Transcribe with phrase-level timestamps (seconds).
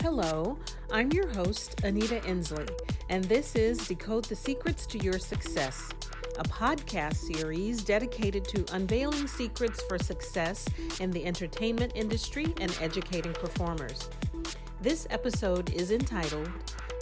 [0.00, 0.56] Hello,
[0.92, 2.70] I'm your host, Anita Endsley,
[3.08, 5.88] and this is Decode the Secrets to Your Success,
[6.38, 10.66] a podcast series dedicated to unveiling secrets for success
[11.00, 14.08] in the entertainment industry and educating performers.
[14.80, 16.48] This episode is entitled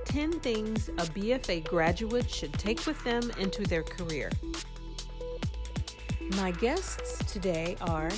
[0.07, 4.31] 10 Things a BFA Graduate Should Take with Them into Their Career.
[6.37, 8.11] My guests today are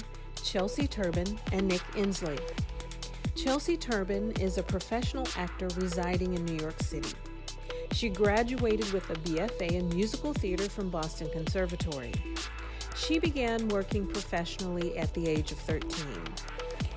[0.44, 2.38] Chelsea Turbin and Nick Endsley.
[3.38, 7.14] Chelsea Turbin is a professional actor residing in New York City.
[7.92, 12.12] She graduated with a BFA in musical theater from Boston Conservatory.
[12.96, 15.88] She began working professionally at the age of 13.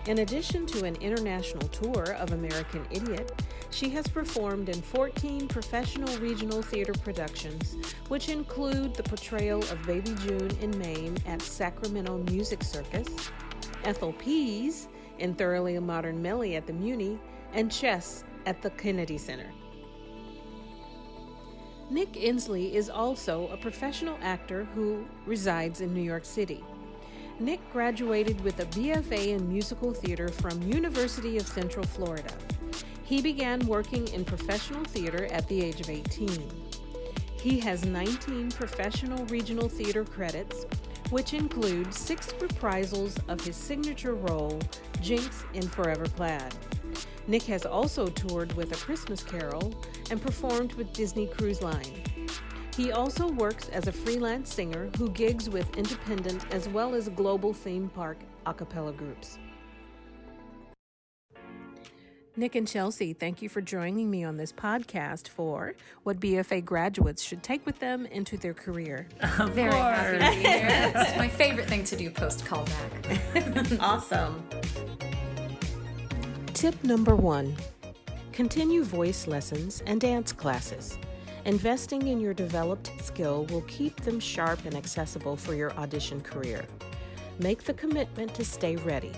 [0.07, 6.17] In addition to an international tour of American Idiot, she has performed in 14 professional
[6.17, 7.77] regional theater productions,
[8.07, 13.29] which include the portrayal of Baby June in Maine at Sacramento Music Circus,
[13.83, 14.87] Ethel Pease
[15.21, 17.19] in Thoroughly a Modern Millie at the Muny,
[17.53, 19.51] and Chess at the Kennedy Center.
[21.89, 26.63] Nick Endsley is also a professional actor who resides in New York City.
[27.39, 32.33] Nick graduated with a BFA in musical theater from University of Central Florida.
[33.03, 36.29] He began working in professional theater at the age of 18.
[37.41, 40.65] He has 19 professional regional theater credits,
[41.11, 44.59] which include six reprisals of his signature role,
[45.01, 46.53] Jinx in Forever Plaid.
[47.27, 49.73] Nick has also toured with A Christmas Carol
[50.09, 52.03] and performed with Disney Cruise Line.
[52.75, 57.53] He also works as a freelance singer who gigs with independent as well as global
[57.53, 59.37] theme park a cappella groups.
[62.37, 67.21] Nick and Chelsea, thank you for joining me on this podcast for what BFA graduates
[67.21, 69.05] should take with them into their career.
[69.37, 69.83] Of Very course.
[69.83, 70.91] happy to be here.
[70.95, 73.77] it's my favorite thing to do post callback.
[73.81, 74.47] awesome.
[76.53, 77.53] Tip number one
[78.31, 80.97] continue voice lessons and dance classes.
[81.43, 86.63] Investing in your developed skill will keep them sharp and accessible for your audition career.
[87.39, 89.11] Make the commitment to stay ready.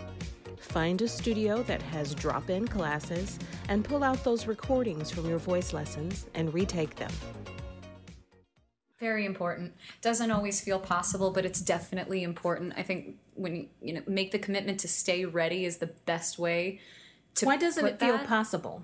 [0.63, 3.37] Find a studio that has drop in classes
[3.69, 7.11] and pull out those recordings from your voice lessons and retake them.
[8.97, 9.73] Very important.
[10.01, 12.73] Doesn't always feel possible, but it's definitely important.
[12.75, 16.39] I think when you, you know make the commitment to stay ready is the best
[16.39, 16.79] way
[17.35, 18.27] to Why doesn't it feel that.
[18.27, 18.83] possible?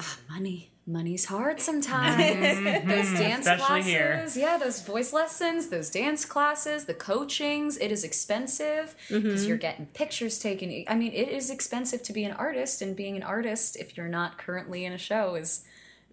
[0.00, 2.22] Uh, money money's hard sometimes.
[2.22, 2.88] Mm-hmm.
[2.88, 4.44] those dance Especially classes, here.
[4.44, 9.48] yeah, those voice lessons, those dance classes, the coachings, it is expensive because mm-hmm.
[9.48, 10.84] you're getting pictures taken.
[10.88, 14.08] I mean, it is expensive to be an artist, and being an artist, if you're
[14.08, 15.64] not currently in a show, is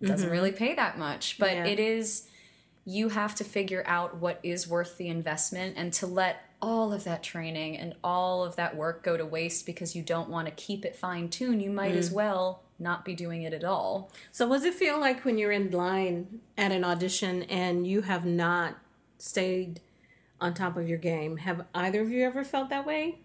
[0.02, 0.32] doesn't mm-hmm.
[0.32, 1.38] really pay that much.
[1.38, 1.66] But yeah.
[1.66, 2.28] it is
[2.86, 7.04] you have to figure out what is worth the investment and to let all of
[7.04, 10.52] that training and all of that work go to waste because you don't want to
[10.52, 11.62] keep it fine tuned.
[11.62, 12.14] You might as mm.
[12.14, 14.12] well not be doing it at all.
[14.32, 18.02] So, what does it feel like when you're in line at an audition and you
[18.02, 18.78] have not
[19.18, 19.82] stayed
[20.40, 21.38] on top of your game?
[21.38, 23.20] Have either of you ever felt that way?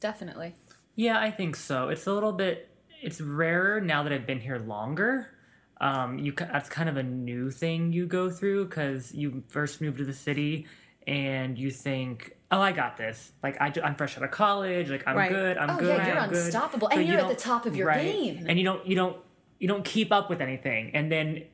[0.00, 0.54] Definitely.
[0.94, 1.88] Yeah, I think so.
[1.88, 2.70] It's a little bit.
[3.02, 5.30] It's rarer now that I've been here longer.
[5.78, 9.98] Um, you that's kind of a new thing you go through because you first move
[9.98, 10.66] to the city
[11.06, 13.32] and you think, oh, I got this.
[13.42, 14.90] Like I, am fresh out of college.
[14.90, 15.30] Like I'm right.
[15.30, 15.56] good.
[15.56, 15.96] I'm oh, good.
[15.98, 16.98] Yeah, you're I'm unstoppable, good.
[16.98, 18.02] and so you're you at the top of your right.
[18.02, 18.46] game.
[18.48, 19.16] And you don't, you don't,
[19.58, 20.90] you don't keep up with anything.
[20.94, 21.44] And then,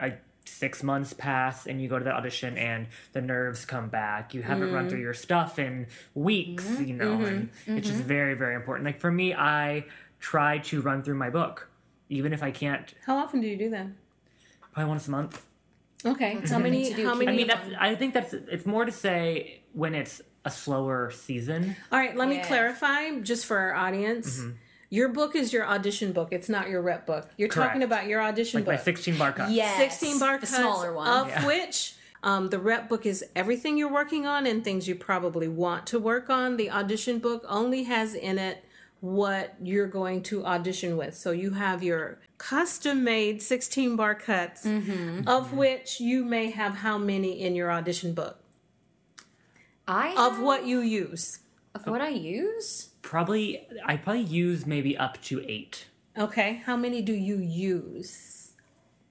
[0.00, 0.10] uh,
[0.46, 4.34] six months pass, and you go to the audition, and the nerves come back.
[4.34, 4.74] You haven't mm.
[4.74, 5.02] run through mm.
[5.02, 6.84] your stuff in weeks, mm-hmm.
[6.84, 7.24] you know, mm-hmm.
[7.24, 7.78] and mm-hmm.
[7.78, 8.08] it's just mm-hmm.
[8.08, 8.84] very, very important.
[8.84, 9.86] Like for me, I
[10.20, 11.68] try to run through my book,
[12.08, 12.92] even if I can't.
[13.06, 13.86] How often do you do that?
[14.72, 15.44] Probably once a month.
[16.04, 16.40] Okay.
[16.48, 16.90] How many?
[16.90, 17.32] How many?
[17.32, 17.68] I mean, that's.
[17.78, 18.32] I think that's.
[18.32, 21.76] It's more to say when it's a slower season.
[21.90, 22.16] All right.
[22.16, 22.38] Let yeah.
[22.38, 24.40] me clarify, just for our audience.
[24.40, 24.50] Mm-hmm.
[24.90, 26.28] Your book is your audition book.
[26.30, 27.28] It's not your rep book.
[27.36, 27.70] You're Correct.
[27.70, 28.74] talking about your audition like book.
[28.74, 29.50] my 16 bar cut.
[29.50, 29.76] Yes.
[29.76, 30.48] 16 bar cut.
[30.48, 31.08] smaller one.
[31.08, 31.46] Of yeah.
[31.46, 35.86] which um, the rep book is everything you're working on and things you probably want
[35.88, 36.56] to work on.
[36.56, 38.63] The audition book only has in it
[39.04, 41.14] what you're going to audition with.
[41.14, 45.28] So you have your custom made 16 bar cuts, mm-hmm.
[45.28, 48.38] of which you may have how many in your audition book?
[49.86, 51.40] I have, of what you use.
[51.74, 52.88] Of what I use?
[53.02, 55.86] Probably, I probably use maybe up to eight.
[56.16, 58.52] Okay, how many do you use?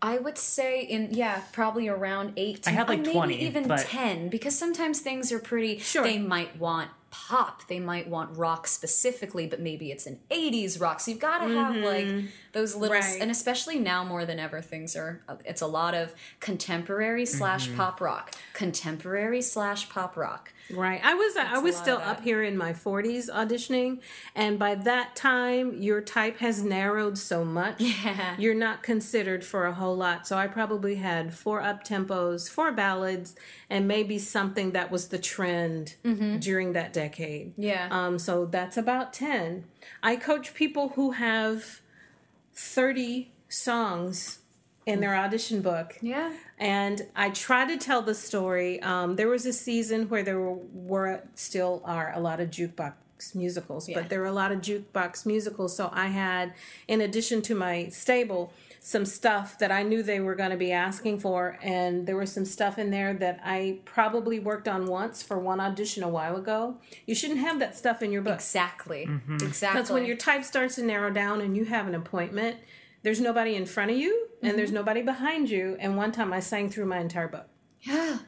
[0.01, 2.67] I would say in yeah, probably around eight.
[2.67, 3.81] I have like maybe twenty, even but...
[3.81, 5.77] ten, because sometimes things are pretty.
[5.77, 6.03] Sure.
[6.03, 7.67] They might want pop.
[7.67, 10.99] They might want rock specifically, but maybe it's an 80s rock.
[10.99, 12.27] So you've got to have like mm-hmm.
[12.53, 13.17] Those little, Right.
[13.19, 17.99] and especially now more than ever, things are, it's a lot of contemporary slash pop
[17.99, 20.53] rock, contemporary slash pop rock.
[20.71, 21.01] Right.
[21.03, 23.99] I was I was still up here in my 40s auditioning
[24.33, 27.81] and by that time your type has narrowed so much.
[27.81, 28.35] Yeah.
[28.39, 30.25] You're not considered for a whole lot.
[30.25, 33.35] So I probably had four up tempos, four ballads
[33.69, 35.95] and maybe something that was the trend
[36.39, 37.51] during that decade.
[37.51, 37.61] Mm-hmm.
[37.63, 37.87] Yeah.
[37.91, 39.65] Um so that's about 10.
[40.01, 41.81] I coach people who have
[42.55, 44.39] 30 songs
[44.85, 46.33] in their audition book Yeah.
[46.59, 48.81] and I try to tell the story.
[48.81, 52.93] Um, there was a season where there were, were still are a lot of jukebox
[53.33, 53.99] musicals, Yeah.
[54.01, 55.73] but there were a lot of jukebox musicals.
[55.75, 56.53] So I had,
[56.87, 58.51] in addition to my stable,
[58.85, 62.33] some stuff that I knew they were going to be asking for, and there was
[62.33, 66.35] some stuff in there that I probably worked on once for one audition a while
[66.35, 66.75] ago.
[67.07, 68.35] You shouldn't have that stuff in your book.
[68.35, 69.05] Exactly.
[69.07, 69.35] Mm-hmm.
[69.35, 69.79] Exactly.
[69.79, 72.57] That's when your type starts to narrow down and you have an appointment.
[73.03, 74.75] There's nobody in front of you and there's mm-hmm.
[74.75, 75.77] nobody behind you.
[75.79, 77.47] And one time I sang through my entire book.
[77.85, 78.19] Yeah.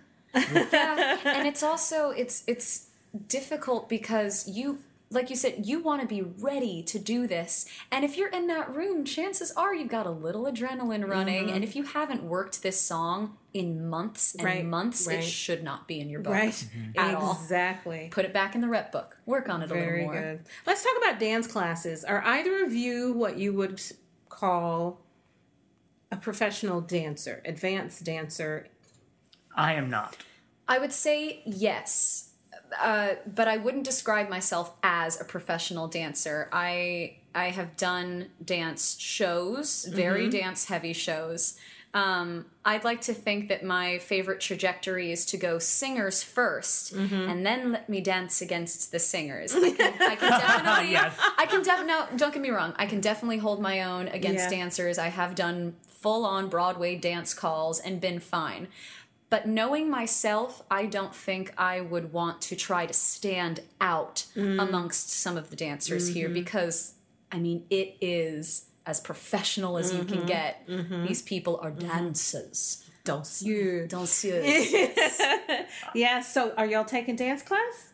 [0.73, 1.17] yeah.
[1.23, 2.87] And it's also it's it's
[3.27, 4.79] difficult because you
[5.15, 7.65] like you said, you want to be ready to do this.
[7.91, 11.45] And if you're in that room, chances are you've got a little adrenaline running.
[11.45, 11.55] Mm-hmm.
[11.55, 15.19] And if you haven't worked this song in months and Right, months, right.
[15.19, 16.33] it should not be in your book.
[16.33, 16.67] Right?
[16.97, 17.31] At all.
[17.31, 18.09] Exactly.
[18.11, 19.17] Put it back in the rep book.
[19.25, 20.13] Work on it a little more.
[20.13, 20.41] good.
[20.67, 22.03] Let's talk about dance classes.
[22.03, 23.81] Are either of you what you would
[24.29, 25.01] call
[26.11, 28.67] a professional dancer, advanced dancer?
[29.55, 30.17] I am not.
[30.67, 32.24] I would say yes,
[32.79, 36.49] uh, but I wouldn't describe myself as a professional dancer.
[36.51, 41.57] I I have done dance shows, very dance heavy shows.
[41.93, 47.45] Um, I'd like to think that my favorite trajectory is to go singers 1st and
[47.45, 49.55] then let me dance against the singers.
[49.55, 51.17] I can, I can definitely, Yes.
[51.37, 51.93] I can definitely.
[51.93, 52.73] No, don't get me wrong.
[52.77, 54.49] I can definitely hold my own against Yeah.
[54.57, 54.97] dancers.
[54.97, 58.67] I have done full on Broadway dance calls and been fine.
[59.35, 64.61] But knowing myself, I don't think I would want to try to stand out mm.
[64.61, 66.35] amongst some of the dancers here mm-hmm.
[66.35, 66.93] because,
[67.33, 70.25] I mean, it is as professional as you can mm-hmm.
[70.25, 70.65] get.
[70.69, 71.07] Mm-hmm.
[71.07, 72.85] These people are dancers.
[73.03, 73.89] Danseur.
[73.89, 75.65] Danseuses.
[75.93, 77.89] Yeah, so are y'all taking dance class?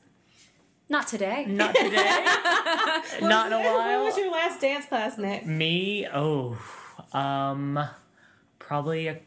[0.89, 1.45] Not today.
[1.47, 1.95] Not today.
[3.23, 3.97] Not in a while.
[3.97, 5.47] When was your last dance class, Nick?
[5.47, 6.59] Me, oh,
[7.13, 7.79] um,
[8.59, 9.21] probably a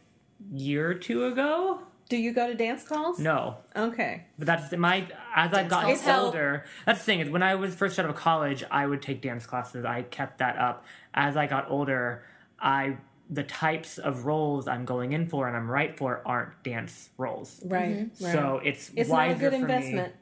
[0.53, 1.81] year or two ago.
[2.09, 3.19] Do you go to dance calls?
[3.19, 4.25] No, Okay.
[4.39, 6.65] but that's my as I've gotten older.
[6.87, 9.47] That's the thing is when I was first out of college, I would take dance
[9.47, 9.85] classes.
[9.85, 10.85] I kept that up.
[11.15, 12.25] As I got older,
[12.61, 12.99] I
[13.31, 17.63] the types of roles I'm going in for and I'm right for aren't dance roles.
[17.65, 18.11] Right.
[18.21, 18.33] right.
[18.33, 19.63] So it's it's not a good for me.
[19.63, 20.13] investment.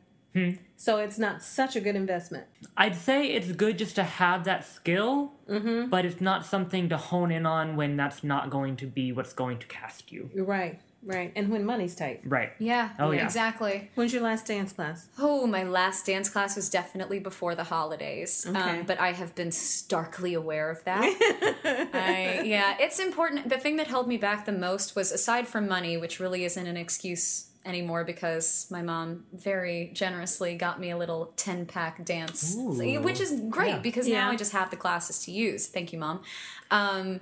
[0.77, 2.47] So it's not such a good investment.
[2.77, 5.91] I'd say it's good just to have that skill, Mm-hmm.
[5.91, 9.35] but it's not something to hone in on when that's not going to be what's
[9.35, 10.31] going to cast you.
[10.35, 10.81] You're right.
[11.05, 11.33] Right.
[11.35, 12.21] And when money's tight.
[12.25, 12.51] Right.
[12.61, 13.25] Yeah, Oh, yeah.
[13.25, 13.91] exactly.
[13.97, 15.09] When's your last dance class?
[15.19, 18.47] Oh, my last dance class was definitely before the holidays.
[18.49, 18.59] Okay.
[18.59, 21.03] Um, but I have been starkly aware of that.
[21.93, 23.49] I, yeah, it's important.
[23.49, 26.67] The thing that held me back the most was aside from money, which really isn't
[26.67, 32.57] an excuse anymore because my mom very generously got me a little 10 pack dance,
[32.57, 33.01] Ooh.
[33.01, 33.79] which is great Yeah.
[33.79, 34.25] because Yeah.
[34.25, 35.67] now I just have the classes to use.
[35.69, 36.23] Thank you, mom.
[36.71, 37.21] Um,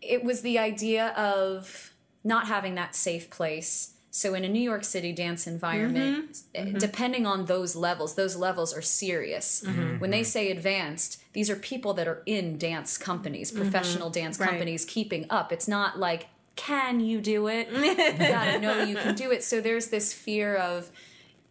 [0.00, 1.92] it was the idea of
[2.24, 3.94] not having that safe place.
[4.10, 6.46] So in a New York City dance environment, mm-hmm.
[6.54, 6.78] eh, mm-hmm.
[6.78, 9.62] depending on those levels, those levels are serious.
[9.64, 9.98] Mm-hmm.
[9.98, 14.50] When they say advanced, these are people that are in dance companies, professional dance Right.
[14.50, 15.52] companies keeping up.
[15.52, 17.70] It's not like can you do it?
[17.72, 19.44] you gotta know you can do it.
[19.44, 20.90] So there's this fear of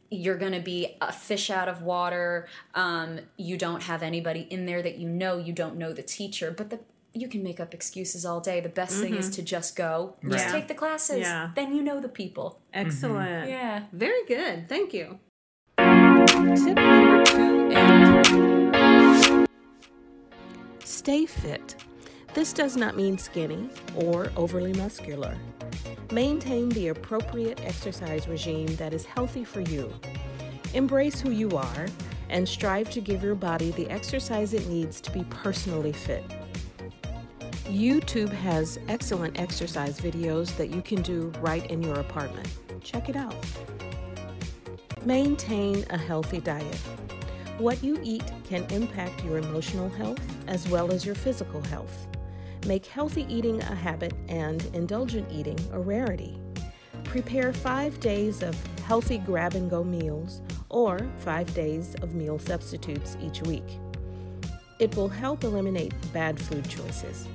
[0.10, 2.48] you're going to be a fish out of water.
[2.75, 5.38] Um, you don't have anybody in there that you know.
[5.38, 6.80] You don't know the teacher, but the
[7.22, 8.60] you can make up excuses all day.
[8.60, 9.36] The best thing is mm-hmm.
[9.36, 11.20] to just go, just take the classes.
[11.20, 11.52] Yeah.
[11.56, 12.60] Then you know the people.
[12.74, 13.30] Excellent.
[13.30, 13.50] Mm-hmm.
[13.50, 13.84] Yeah.
[13.92, 14.68] Very good.
[14.70, 15.20] Thank you.
[15.78, 19.46] Tip number two and three.
[20.84, 21.76] Stay fit.
[22.34, 25.38] This does not mean skinny or overly muscular.
[26.12, 29.92] Maintain the appropriate exercise regime that is healthy for you.
[30.74, 31.88] Embrace who you are
[32.30, 36.24] and strive to give your body the exercise it needs to be personally fit.
[37.68, 42.48] YouTube has excellent exercise videos that you can do right in your apartment.
[42.82, 43.36] Check it out.
[45.04, 46.80] Maintain a healthy diet.
[47.58, 52.08] What you eat can impact your emotional health as well as your physical health.
[52.66, 56.40] Make healthy eating a habit and indulgent eating a rarity.
[57.04, 58.56] Prepare five days of
[58.86, 63.78] healthy grab and go meals or five days of meal substitutes each week.
[64.80, 67.28] It will help eliminate bad food choices.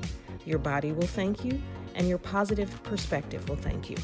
[0.45, 1.61] Your body will thank you,
[1.95, 3.97] and your positive perspective will thank you.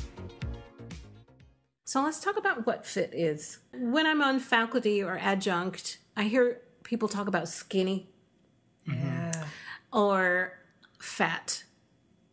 [1.84, 3.60] So let's talk about what fit is.
[3.72, 8.10] When I'm on faculty or adjunct, I hear people talk about skinny
[8.86, 9.44] yeah.
[9.92, 10.58] or
[10.98, 11.64] fat.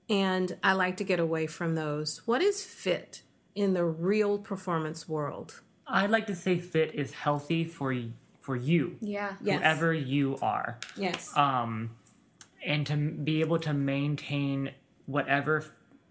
[0.09, 2.21] And I like to get away from those.
[2.25, 3.21] What is fit
[3.55, 5.61] in the real performance world?
[5.87, 7.95] I'd like to say fit is healthy for
[8.41, 8.97] for you.
[9.01, 9.35] Yeah.
[9.41, 9.59] Yes.
[9.59, 10.79] Whoever you are.
[10.95, 11.35] Yes.
[11.35, 11.91] Um
[12.65, 14.71] and to be able to maintain
[15.05, 15.63] whatever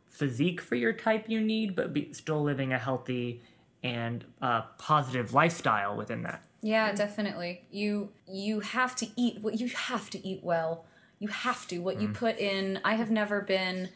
[0.08, 3.42] physique for your type you need, but be still living a healthy
[3.82, 6.42] and uh, positive lifestyle within that.
[6.62, 7.62] Yeah, definitely.
[7.70, 10.86] You you have to eat what you have to eat well.
[11.18, 12.80] You have to what you put in.
[12.84, 13.90] I have never been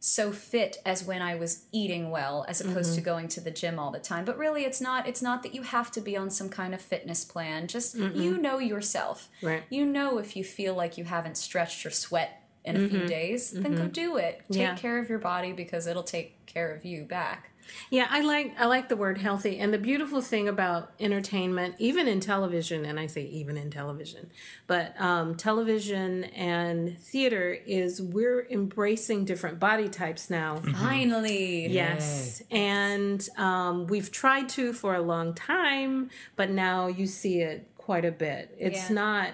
[0.00, 3.10] so fit as when I was eating well as opposed to mm-hmm.
[3.10, 4.24] going to the gym all the time.
[4.24, 6.80] But really it's not it's not that you have to be on some kind of
[6.80, 7.66] fitness plan.
[7.66, 9.28] Just you know yourself.
[9.42, 9.64] Right.
[9.70, 13.08] You know if you feel like you haven't stretched or sweat in a few mm-hmm.
[13.08, 13.88] days, then go mm-hmm.
[13.88, 14.42] do it.
[14.50, 14.76] Take Yeah.
[14.76, 17.50] care of your body because it'll take care of you back.
[17.90, 19.58] Yeah, I like I like the word healthy.
[19.58, 24.30] And the beautiful thing about entertainment, even in television, and I say even in television,
[24.66, 30.56] but um, television and theater is we're embracing different body types now.
[30.56, 31.68] Finally.
[31.68, 37.68] Yes, and um, we've tried to for a long time, but now you see it
[37.76, 38.54] quite a bit.
[38.58, 38.94] It's Yeah.
[38.94, 39.28] not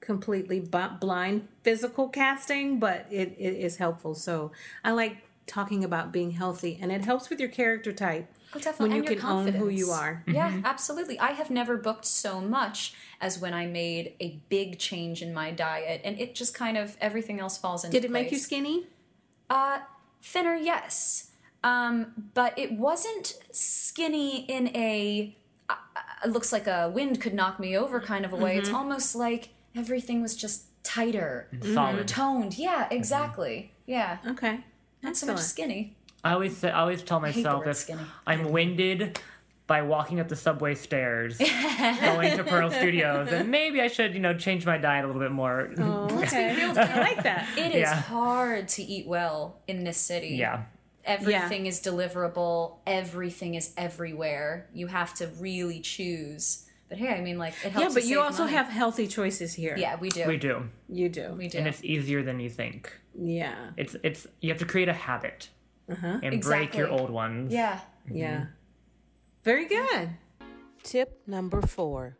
[0.00, 4.14] completely bu- blind physical casting, but it, it is helpful.
[4.14, 4.52] So
[4.84, 8.88] I like talking about being healthy, and it helps with your character type Oh, definitely.
[8.88, 10.22] when you and your can own who you are.
[10.26, 11.18] Yeah, absolutely.
[11.18, 15.50] I have never booked so much as when I made a big change in my
[15.50, 18.86] diet, and it just kind of everything else falls into Did it make you skinny?
[19.50, 19.80] Uh,
[20.22, 21.30] thinner, yes,
[21.62, 25.36] um, but it wasn't skinny in a
[25.68, 25.74] uh,
[26.24, 28.56] uh, looks like a wind could knock me over kind of a way.
[28.56, 28.76] It's Mm-hmm.
[28.76, 32.06] almost like everything was just tighter, Solid.
[32.08, 32.56] toned.
[32.58, 33.72] Yeah, exactly.
[33.86, 34.60] Yeah, Okay.
[35.04, 35.94] Not so much skinny.
[36.24, 38.00] I always say, I always tell myself word if skinny.
[38.26, 39.18] I'm winded
[39.66, 44.20] by walking up the subway stairs, going to Pearl Studios, and maybe I should, you
[44.20, 45.70] know, change my diet a little bit more.
[45.78, 46.50] Oh, okay.
[46.76, 47.48] I like that.
[47.56, 47.94] It is Yeah.
[47.94, 50.36] hard to eat well in this city.
[50.36, 50.64] Yeah.
[51.06, 52.76] Everything is deliverable.
[52.86, 54.68] Everything is everywhere.
[54.72, 56.66] You have to really choose.
[56.88, 57.80] But hey, I mean, like it helps.
[57.80, 58.56] Yeah, but you save also money.
[58.56, 59.76] have healthy choices here.
[59.78, 60.26] Yeah, we do.
[60.26, 60.68] We do.
[60.88, 61.34] You do.
[61.36, 61.58] We do.
[61.58, 62.92] And it's easier than you think.
[63.18, 63.70] Yeah.
[63.76, 65.48] It's it's you have to create a habit
[65.90, 66.20] uh-huh.
[66.22, 67.52] and break your old ones.
[67.52, 67.80] yeah.
[68.06, 68.16] Mm-hmm.
[68.16, 68.44] Yeah.
[69.42, 70.10] Very good.
[70.82, 72.16] Tip number four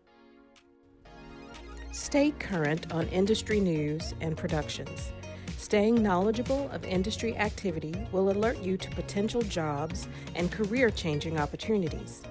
[1.93, 5.13] Stay current on industry news and productions.
[5.59, 12.23] Staying knowledgeable of industry activity will alert you to potential jobs and career changing opportunities.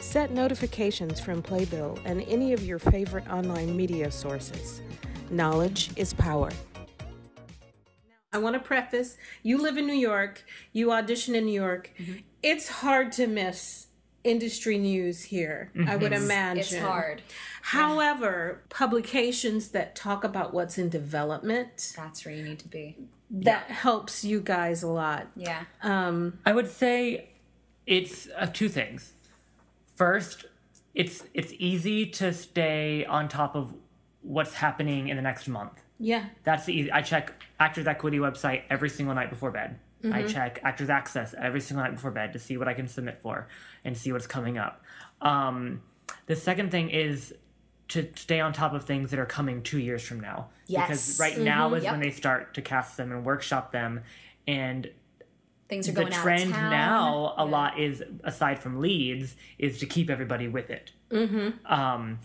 [0.00, 4.80] Set notifications from Playbill and any of your favorite online media sources.
[5.30, 6.50] Knowledge is power.
[8.32, 11.90] I want to preface you live in New York, you audition in New York.
[12.42, 13.88] It's hard to miss
[14.22, 16.58] industry news here, I would imagine.
[16.60, 17.22] It's hard.
[17.62, 22.96] However, publications that talk about what's in development, That's where you need to be.
[23.30, 25.26] that helps you guys a lot.
[25.36, 25.64] Yeah.
[25.82, 27.30] Um, I would say
[27.86, 29.12] it's uh, two things.
[29.96, 30.44] First,
[30.94, 33.74] it's it's easy to stay on top of
[34.22, 35.80] what's happening in the next month.
[35.98, 36.26] yeah.
[36.44, 36.92] That's the easy.
[36.92, 39.78] I check Actors Equity website every single night before bed.
[40.02, 40.14] Mm-hmm.
[40.14, 43.20] I check Actors Access every single night before bed to see what I can submit
[43.22, 43.48] for
[43.84, 44.82] and see what's coming up.
[45.20, 45.82] Um,
[46.26, 47.34] the second thing is
[47.88, 50.48] to stay on top of things that are coming two years from now.
[50.66, 50.86] Yes.
[50.88, 51.92] Because right now is Yep.
[51.92, 54.02] when they start to cast them and workshop them.
[54.46, 54.90] And
[55.68, 56.70] Things are the going trend out of town.
[56.70, 57.50] now, a Yeah.
[57.50, 60.92] lot is aside from leads, is to keep everybody with it.
[61.10, 61.66] Mm-hmm.
[61.72, 62.20] Um,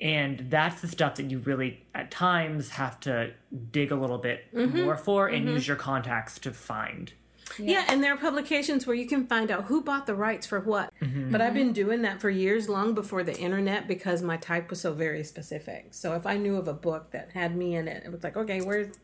[0.00, 3.32] and that's the stuff that you really, at times, have to
[3.72, 4.82] dig a little bit Mm-hmm.
[4.82, 7.12] more for and use your contacts to find.
[7.58, 10.60] Yeah, and there are publications where you can find out who bought the rights for
[10.60, 10.92] what.
[11.00, 14.80] But I've been doing that for years, long before the internet, because my type was
[14.80, 15.88] so very specific.
[15.90, 18.36] So if I knew of a book that had me in it, it was like,
[18.36, 18.94] okay, where's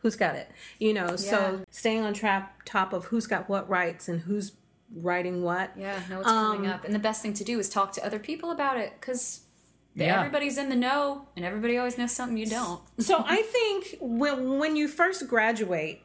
[0.00, 0.48] who's got it?
[0.78, 1.16] You know, Yeah.
[1.16, 4.52] so staying on trap top of who's got what rights and who's
[4.94, 5.72] writing what.
[5.76, 6.84] Yeah, know what's Um, coming up.
[6.84, 9.40] And the best thing to do is talk to other people about it because
[10.06, 10.18] Yeah.
[10.18, 12.80] everybody's in the know and everybody always knows something you don't.
[12.98, 16.02] So I think when when you first graduate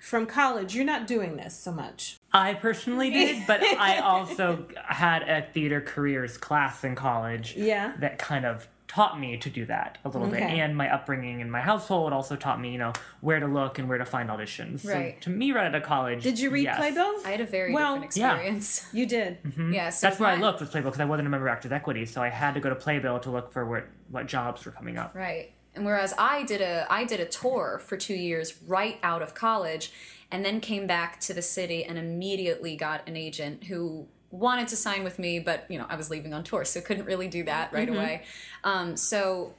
[0.00, 2.16] from college, you're not doing this so much.
[2.32, 7.94] I personally did, but I also had a theater careers class in college Yeah.
[7.98, 10.40] that kind of taught me to do that a little okay.
[10.40, 13.78] bit and my upbringing in my household also taught me you know where to look
[13.78, 16.48] and where to find auditions right so to me right out of college did you
[16.48, 16.78] read yes.
[16.78, 18.98] playbill i had a very well, different experience yeah.
[19.00, 19.72] you did mm-hmm.
[19.72, 21.70] yeah so that's where i looked with playbill because i wasn't a member of actors
[21.70, 24.72] equity so i had to go to playbill to look for where, what jobs were
[24.72, 28.54] coming up right and whereas i did a i did a tour for two years
[28.66, 29.92] right out of college
[30.30, 34.76] and then came back to the city and immediately got an agent who wanted to
[34.76, 37.44] sign with me, but you know I was leaving on tour, so couldn't really do
[37.44, 37.96] that right mm-hmm.
[37.96, 38.22] away.
[38.64, 39.54] Um, so,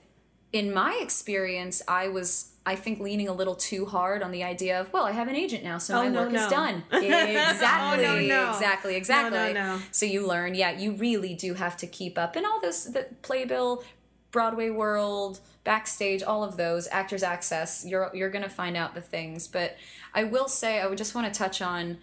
[0.54, 4.80] in my experience, I was I think leaning a little too hard on the idea
[4.80, 6.44] of well, I have an agent now, so oh, my no, work no.
[6.44, 6.84] is done.
[6.92, 9.82] exactly, oh, no, exactly, exactly.
[9.92, 13.08] So you learn, yeah, you really do have to keep up, and all this the
[13.22, 13.84] playbill,
[14.32, 17.86] Broadway World, backstage, all of those actors access.
[17.86, 19.76] You're you're gonna find out the things, but
[20.14, 21.98] I will say I would just want to touch on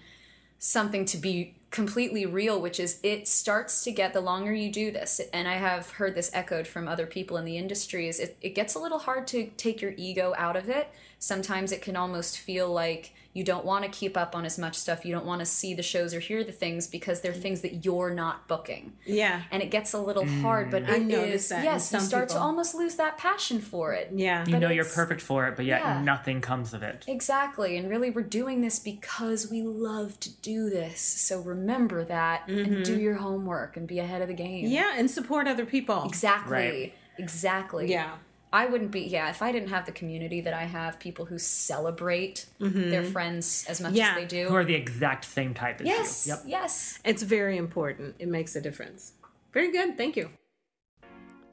[0.58, 4.90] something to be completely real, which is it starts to get the longer you do
[4.90, 8.34] this, and I have heard this echoed from other people in the industry, is it,
[8.40, 10.88] it gets a little hard to take your ego out of it.
[11.18, 14.74] Sometimes it can almost feel like you don't want to keep up on as much
[14.74, 15.04] stuff.
[15.04, 17.84] You don't want to see the shows or hear the things because they're things that
[17.84, 18.94] you're not booking.
[19.04, 19.42] Yeah.
[19.50, 20.40] And it gets a little mm.
[20.40, 22.40] hard, but I notice that yes, you start people.
[22.40, 24.10] to almost lose that passion for it.
[24.14, 24.46] Yeah.
[24.46, 26.02] You but know you're perfect for it, but yet yeah.
[26.02, 27.04] nothing comes of it.
[27.06, 27.76] Exactly.
[27.76, 30.98] And really we're doing this because we love to do this.
[31.00, 32.58] So remember that mm-hmm.
[32.58, 33.02] and do mm-hmm.
[33.02, 34.64] your homework and be ahead of the game.
[34.64, 36.04] Yeah, and support other people.
[36.04, 36.52] Exactly.
[36.56, 36.94] Right.
[37.18, 37.90] Exactly.
[37.90, 38.12] Yeah.
[38.56, 41.38] I wouldn't be yeah if I didn't have the community that I have, people who
[41.38, 42.88] celebrate mm-hmm.
[42.88, 44.10] their friends as much yeah.
[44.10, 46.32] as they do, who are the exact same type as yes, you.
[46.32, 46.42] Yep.
[46.46, 48.16] Yes, it's very important.
[48.18, 49.12] It makes a difference.
[49.52, 49.98] Very good.
[49.98, 50.30] Thank you.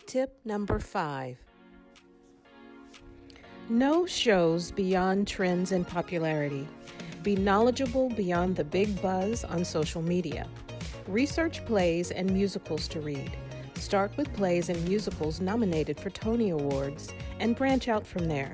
[0.05, 1.37] Tip number five.
[3.67, 6.65] Know shows beyond trends and popularity.
[7.21, 10.47] Be knowledgeable beyond the big buzz on social media.
[11.07, 13.31] Research plays and musicals to read.
[13.75, 18.53] Start with plays and musicals nominated for Tony Awards and branch out from there.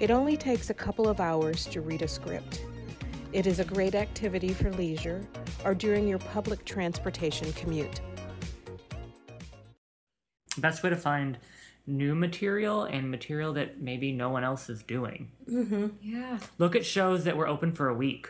[0.00, 2.64] It only takes a couple of hours to read a script.
[3.32, 5.26] It is a great activity for leisure
[5.64, 8.00] or during your public transportation commute.
[10.58, 11.38] Best way to find
[11.86, 15.30] new material and material that maybe no one else is doing.
[15.48, 15.88] Mm-hmm.
[16.00, 16.38] Yeah.
[16.58, 18.28] Look at shows that were open for a week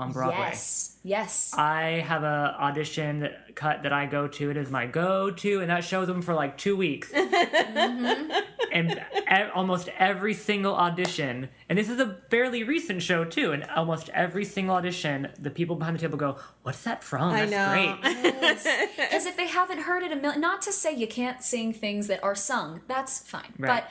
[0.00, 0.38] on Broadway.
[0.38, 0.96] Yes.
[1.02, 1.54] Yes.
[1.56, 4.50] I have a audition that, cut that I go to.
[4.50, 7.10] It is my go-to, and that shows them for like two weeks.
[7.12, 8.38] mm-hmm.
[8.72, 13.52] And e- almost every single audition, and this is a fairly recent show too.
[13.52, 17.32] And almost every single audition, the people behind the table go, "What's that from?
[17.32, 18.64] That's great." Because
[18.96, 19.26] yes.
[19.26, 22.22] if they haven't heard it a million, not to say you can't sing things that
[22.22, 23.82] are sung, that's fine, right.
[23.82, 23.90] but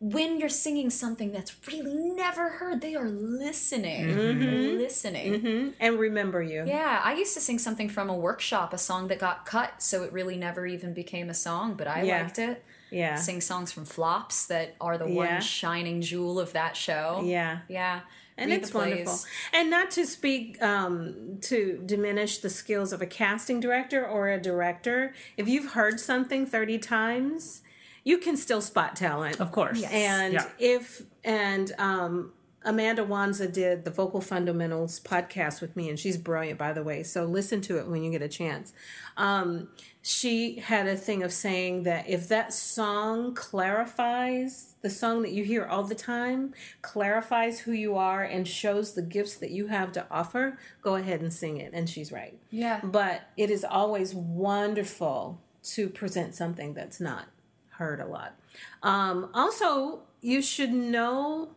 [0.00, 4.08] when you're singing something that's really never heard, they are listening.
[4.08, 4.78] Mm-hmm.
[4.78, 5.32] Listening.
[5.34, 5.68] Mm-hmm.
[5.80, 6.64] And remember you.
[6.66, 7.00] Yeah.
[7.02, 10.12] I used to sing something from a workshop, a song that got cut, so it
[10.12, 12.22] really never even became a song, but I yeah.
[12.22, 12.64] liked it.
[12.90, 13.16] Yeah.
[13.16, 15.14] Sing songs from flops that are the yeah.
[15.14, 17.22] one shining jewel of that show.
[17.24, 17.60] Yeah.
[17.68, 18.00] Yeah.
[18.36, 19.18] And Read it's wonderful.
[19.52, 24.40] And not to speak um, to diminish the skills of a casting director or a
[24.40, 25.14] director.
[25.36, 27.62] If you've heard something 30 times,
[28.04, 29.80] you can still spot talent, of course.
[29.80, 29.92] Yes.
[29.92, 30.48] And yeah.
[30.58, 36.58] if and um, Amanda Wanza did the Vocal Fundamentals podcast with me, and she's brilliant,
[36.58, 37.02] by the way.
[37.02, 38.72] So listen to it when you get a chance.
[39.16, 39.68] Um,
[40.02, 45.44] she had a thing of saying that if that song clarifies the song that you
[45.44, 49.92] hear all the time, clarifies who you are and shows the gifts that you have
[49.92, 51.72] to offer, go ahead and sing it.
[51.72, 52.38] And she's right.
[52.50, 52.80] Yeah.
[52.82, 57.28] But it is always wonderful to present something that's not
[57.76, 58.38] heard a lot.
[58.82, 61.50] Um, also, you should know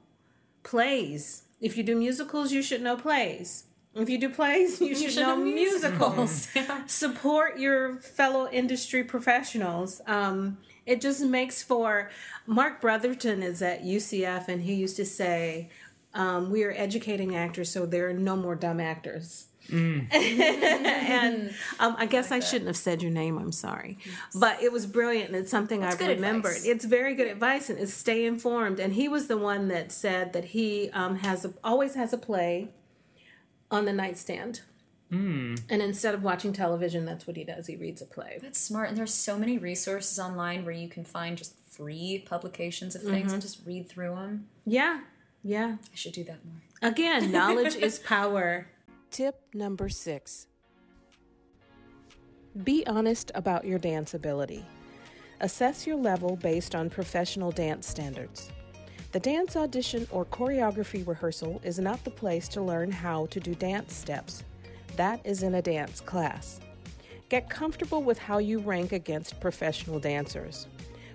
[0.63, 1.43] plays.
[1.61, 3.65] If you do musicals, you should know plays.
[3.95, 6.49] If you do plays, you, you should, should, know, know musicals.
[6.85, 10.01] Support your fellow industry professionals.
[10.05, 12.11] Um, it just makes for.
[12.45, 15.69] Mark Brotherton is at UCF, and he used to say,
[16.13, 20.07] um, "We are educating actors, so there are no more dumb actors." Mm.
[20.13, 23.37] and um, I guess I, like I shouldn't have said your name.
[23.37, 24.15] I'm sorry, yes.
[24.39, 26.51] but it was brilliant, and it's something I've remembered.
[26.51, 26.65] Advice.
[26.65, 28.79] It's very good advice, and it's stay informed.
[28.79, 32.17] And he was the one that said that he um, has a, always has a
[32.17, 32.69] play
[33.69, 34.61] on the nightstand.
[35.11, 35.61] Mm.
[35.69, 37.67] And instead of watching television, that's what he does.
[37.67, 38.39] He reads a play.
[38.41, 38.89] That's smart.
[38.89, 43.27] And there's so many resources online where you can find just free publications of things
[43.27, 43.33] mm-hmm.
[43.33, 44.47] and just read through them.
[44.65, 45.01] Yeah,
[45.43, 45.77] yeah.
[45.81, 46.61] I should do that more.
[46.81, 48.67] Again, knowledge is power.
[49.09, 50.47] Tip number six
[52.63, 54.65] Be honest about your dance ability.
[55.39, 58.51] Assess your level based on professional dance standards.
[59.13, 63.55] The dance audition or choreography rehearsal is not the place to learn how to do
[63.55, 64.43] dance steps.
[64.97, 66.59] That is in a dance class.
[67.29, 70.67] Get comfortable with how you rank against professional dancers.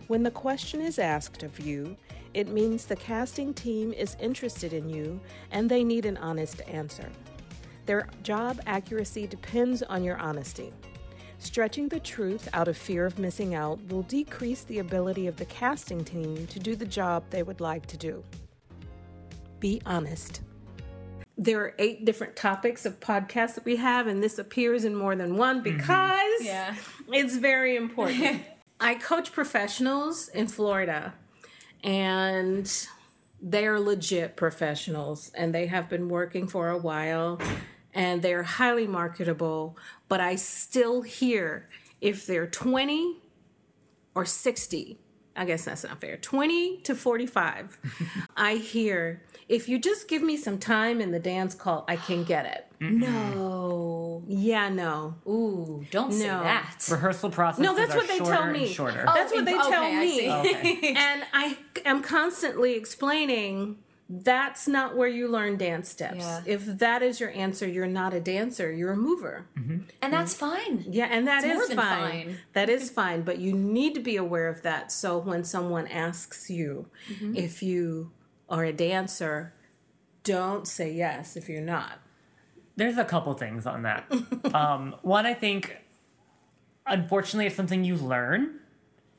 [0.08, 1.96] When the question is asked of you,
[2.34, 7.10] it means the casting team is interested in you and they need an honest answer.
[7.86, 10.72] Their job accuracy depends on your honesty.
[11.42, 15.44] Stretching the truth out of fear of missing out will decrease the ability of the
[15.46, 18.22] casting team to do the job they would like to do.
[19.58, 20.42] Be honest.
[21.36, 25.16] There are eight different topics of podcasts that we have, and this appears in more
[25.16, 26.44] than one because mm-hmm.
[26.44, 26.76] yeah.
[27.08, 28.42] it's very important.
[28.80, 31.14] I coach professionals in Florida,
[31.82, 32.70] and
[33.40, 37.40] they're legit professionals, and they have been working for a while
[37.94, 39.76] and they're highly marketable,
[40.08, 41.68] but I still hear
[42.00, 43.18] if they're 20
[44.14, 44.98] or 60,
[45.36, 47.78] I guess that's not fair, 20 to 45,
[48.36, 52.24] I hear if you just give me some time in the dance call, I can
[52.24, 52.66] get it.
[52.80, 54.22] No.
[54.26, 55.14] Yeah, no.
[55.26, 56.16] Ooh, don't no.
[56.16, 56.86] say that.
[56.90, 57.60] Rehearsal process.
[57.60, 58.72] No, that's what they tell me.
[58.72, 59.04] Shorter.
[59.06, 60.28] Oh, that's what oh, they okay, tell me.
[60.28, 60.94] Oh, okay.
[60.96, 66.18] and I am constantly explaining that's not where you learn dance steps.
[66.18, 66.42] Yeah.
[66.44, 69.46] If that is your answer, you're not a dancer, you're a mover.
[69.58, 69.78] Mm-hmm.
[70.02, 70.84] And that's fine.
[70.88, 72.10] Yeah, and that it's is fine.
[72.10, 72.38] fine.
[72.52, 74.92] That is fine, but you need to be aware of that.
[74.92, 77.36] So when someone asks you mm-hmm.
[77.36, 78.12] if you
[78.50, 79.54] are a dancer,
[80.24, 81.98] don't say yes if you're not.
[82.76, 84.10] There's a couple things on that.
[84.54, 85.78] um, one, I think,
[86.86, 88.60] unfortunately, it's something you learn.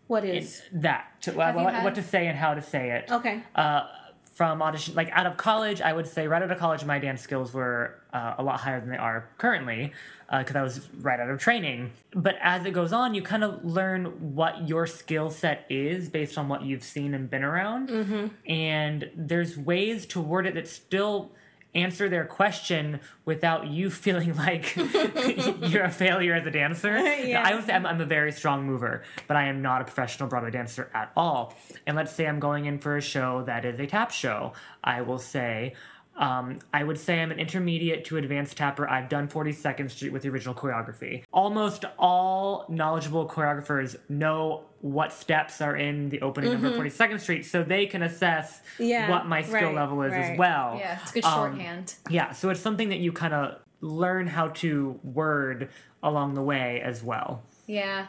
[0.08, 1.22] What is that?
[1.22, 3.12] To, what, what, to say and how to say it.
[3.12, 3.42] Okay.
[3.56, 3.88] Uh,
[4.34, 7.22] from audition like out of college i would say right out of college my dance
[7.22, 9.94] skills were uh, a lot higher than they are currently
[10.40, 13.44] because uh, i was right out of training but as it goes on you kind
[13.44, 17.90] of learn what your skill set is based on what you've seen and been around
[17.90, 18.28] mm-hmm.
[18.50, 21.32] and there's ways to word it that still
[21.76, 24.76] answer their question without you feeling like
[25.62, 26.98] you're a failure as a dancer.
[26.98, 27.44] yeah.
[27.44, 30.30] I would say I'm, I'm, a very strong mover, but I am not a professional
[30.30, 31.56] Broadway dancer at all.
[31.86, 34.54] And let's say I'm going in for a show that is a tap show.
[34.84, 35.76] I will say,
[36.16, 38.88] um, I would say I'm an intermediate to advanced tapper.
[38.88, 41.24] I've done 42nd Street with the original choreography.
[41.32, 46.64] Almost all knowledgeable choreographers know what steps are in the opening mm-hmm.
[46.64, 50.32] number 42nd Street so they can assess yeah, what my skill right, level is right.
[50.34, 50.76] as well.
[50.78, 51.96] Yeah, it's good shorthand.
[52.06, 55.70] Um, yeah, so it's something that you kind of learn how to word
[56.04, 57.44] along the way as well.
[57.66, 58.08] Yeah.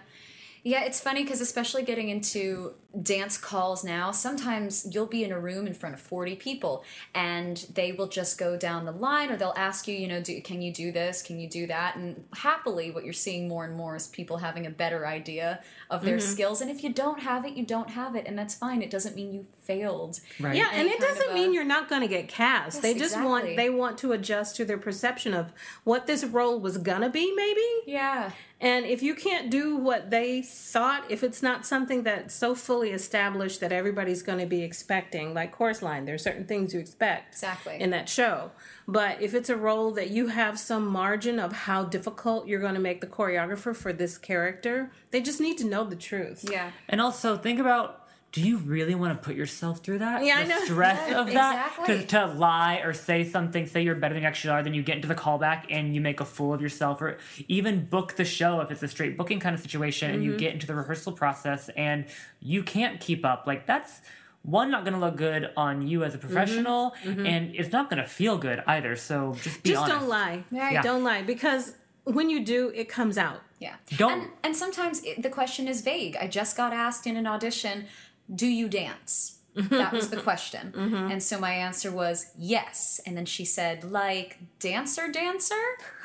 [0.63, 5.39] Yeah, it's funny because especially getting into dance calls now, sometimes you'll be in a
[5.39, 9.37] room in front of 40 people and they will just go down the line or
[9.37, 11.23] they'll ask you, you know, do, can you do this?
[11.23, 11.97] Can you do that?
[11.97, 16.05] And happily, what you're seeing more and more is people having a better idea of
[16.05, 16.33] their mm-hmm.
[16.33, 16.61] skills.
[16.61, 18.27] And if you don't have it, you don't have it.
[18.27, 18.83] And that's fine.
[18.83, 20.21] It doesn't mean you failed.
[20.39, 20.57] Right.
[20.57, 22.77] Yeah, and it doesn't a, mean you're not going to get cast.
[22.77, 23.29] Yes, they just exactly.
[23.29, 25.53] want they want to adjust to their perception of
[25.85, 27.67] what this role was going to be maybe.
[27.87, 28.31] Yeah.
[28.65, 32.93] And if you can't do what they thought, if it's not something that's so fully
[32.93, 37.35] established that everybody's going to be expecting, like Chorus Line, there's certain things you expect
[37.35, 38.53] exactly in that show.
[38.89, 42.73] But if it's a role that you have some margin of how difficult you're going
[42.73, 46.49] to make the choreographer for this character, they just need to know the truth.
[46.51, 46.71] Yeah.
[46.89, 48.04] And also think about
[48.35, 50.25] do you really want to put yourself through that?
[50.25, 50.65] Yeah, the I know.
[50.65, 51.99] stress of that exactly.
[51.99, 54.83] to, to lie or say something, say you're better than you actually are, then you
[54.83, 58.25] get into the callback and you make a fool of yourself, or even book the
[58.25, 60.15] show if it's a straight booking kind of situation, mm-hmm.
[60.17, 60.39] and you mm-hmm.
[60.41, 62.07] get into the rehearsal process and
[62.41, 63.45] you can't keep up.
[63.47, 64.01] Like that's
[64.43, 67.11] one not going to look good on you as a professional, mm-hmm.
[67.11, 67.27] Mm-hmm.
[67.27, 68.97] and it's not going to feel good either.
[68.97, 70.01] So just be just honest.
[70.01, 70.43] don't lie.
[70.51, 70.83] Yeah.
[70.83, 73.43] Don't lie because when you do, it comes out.
[73.61, 73.77] Yeah.
[73.97, 74.13] Don't.
[74.13, 76.17] And, and sometimes it, the question is vague.
[76.21, 77.87] I just got asked in an audition
[78.33, 79.39] do you dance?
[79.55, 80.73] that was the question.
[80.85, 81.13] Mm-hmm.
[81.13, 83.01] And so my answer was yes.
[83.07, 85.55] And then she said, like dancer, dancer?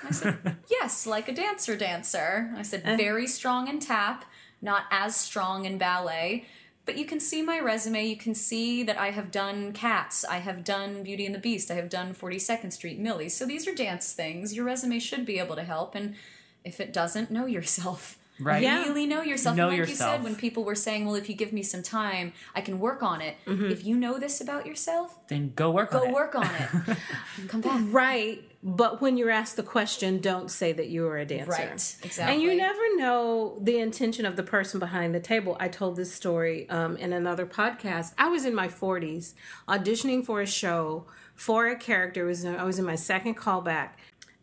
[0.07, 2.53] I said, yes, like a dancer, dancer.
[2.55, 2.95] I said, uh.
[2.95, 4.25] very strong in tap,
[4.61, 6.45] not as strong in ballet.
[6.85, 8.07] But you can see my resume.
[8.07, 10.23] You can see that I have done Cats.
[10.25, 11.69] I have done Beauty and the Beast.
[11.69, 13.29] I have done 42nd Street, Millie.
[13.29, 14.55] So these are dance things.
[14.55, 15.93] Your resume should be able to help.
[15.93, 16.15] And
[16.63, 18.17] if it doesn't, know yourself.
[18.39, 18.63] Right.
[18.63, 18.83] Yeah.
[18.83, 19.55] Really know yourself.
[19.55, 20.11] Know and like yourself.
[20.11, 22.79] you said, when people were saying, well, if you give me some time, I can
[22.79, 23.35] work on it.
[23.45, 23.71] Mm-hmm.
[23.71, 26.07] If you know this about yourself, then go work go on it.
[26.07, 26.97] Go work on it.
[27.47, 27.81] Come back.
[27.87, 28.43] Right.
[28.61, 31.51] But when you're asked the question, don't say that you are a dancer.
[31.51, 31.71] Right.
[31.71, 32.33] Exactly.
[32.33, 35.55] And you never know the intention of the person behind the table.
[35.59, 38.13] I told this story um, in another podcast.
[38.17, 39.33] I was in my 40s
[39.67, 42.25] auditioning for a show for a character.
[42.25, 43.91] was I was in my second callback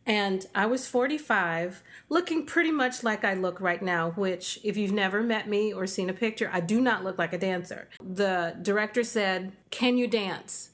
[0.06, 4.92] and I was 45, looking pretty much like I look right now, which, if you've
[4.92, 7.88] never met me or seen a picture, I do not look like a dancer.
[8.00, 10.70] The director said, Can you dance?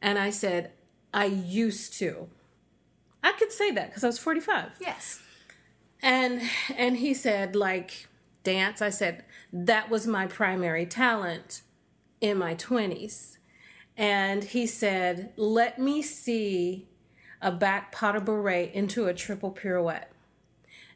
[0.00, 0.70] And I said,
[1.12, 2.28] I used to.
[3.22, 4.76] I could say that because I was 45.
[4.80, 5.20] Yes.
[6.00, 6.42] And
[6.76, 8.06] and he said like
[8.44, 8.80] dance.
[8.80, 11.62] I said that was my primary talent
[12.20, 13.38] in my 20s.
[13.96, 16.86] And he said, Let me see
[17.40, 20.10] a back pas de bourrée into a triple pirouette.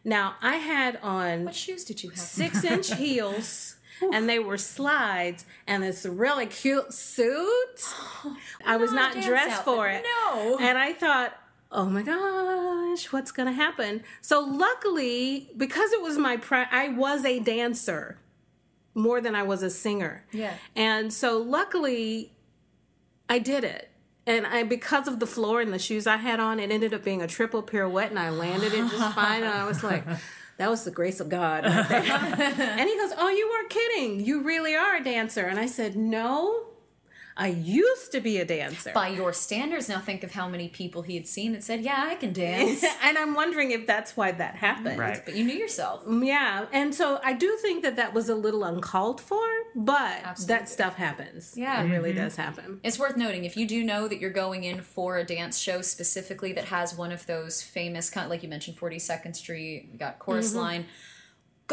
[0.05, 1.45] Now, I had on.
[1.45, 2.19] What shoes did you have?
[2.19, 3.77] Six inch heels.
[4.13, 7.95] and they were slides and this really cute suit.
[8.67, 9.65] I was not dressed outfit.
[9.65, 10.03] for it.
[10.05, 10.59] No.
[10.61, 11.35] And I thought,
[11.71, 14.03] oh my gosh, what's going to happen?
[14.21, 18.19] So luckily, because it was my pri- I was a dancer
[18.95, 20.25] more than I was a singer.
[20.33, 20.55] Yeah.
[20.75, 22.33] And so luckily
[23.29, 23.89] I did it.
[24.27, 27.03] And I because of the floor and the shoes I had on, it ended up
[27.05, 30.05] being a triple pirouette and I landed it just fine and I was like
[30.59, 31.65] that was the grace of God.
[31.65, 34.21] And he goes, Oh, you weren't kidding.
[34.21, 35.47] You really are a dancer.
[35.47, 36.67] And I said, No,
[37.37, 38.93] I used to be a dancer.
[38.95, 42.05] By your standards, now think of how many people he had seen that said, Yeah,
[42.07, 42.85] I can dance.
[43.03, 44.99] and I'm wondering if that's why that happened.
[44.99, 45.25] Right.
[45.25, 46.03] But you knew yourself.
[46.07, 46.67] Yeah.
[46.73, 50.55] And so I do think that that was a little uncalled for, but Absolutely.
[50.55, 51.55] that stuff happens.
[51.57, 51.83] Yeah.
[51.83, 52.25] It really mm-hmm.
[52.25, 52.81] does happen.
[52.83, 55.81] It's worth noting if you do know that you're going in for a dance show
[55.83, 59.99] specifically that has one of those famous, kind of like you mentioned, 42nd Street, you
[59.99, 60.59] got Chorus mm-hmm.
[60.59, 60.87] Line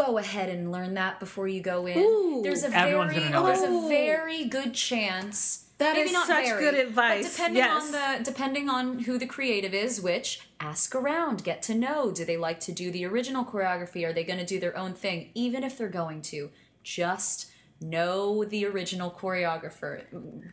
[0.06, 1.98] go ahead and learn that before you go in.
[1.98, 3.88] Ooh, there's a very there's a oh.
[3.90, 7.24] very good chance that maybe not such very, good advice.
[7.24, 7.84] But depending yes.
[7.84, 12.12] on the depending on who the creative is, which ask around, get to know.
[12.12, 14.06] Do they like to do the original choreography?
[14.08, 15.32] Are they going to do their own thing?
[15.34, 16.50] Even if they're going to,
[16.84, 20.04] just know the original choreographer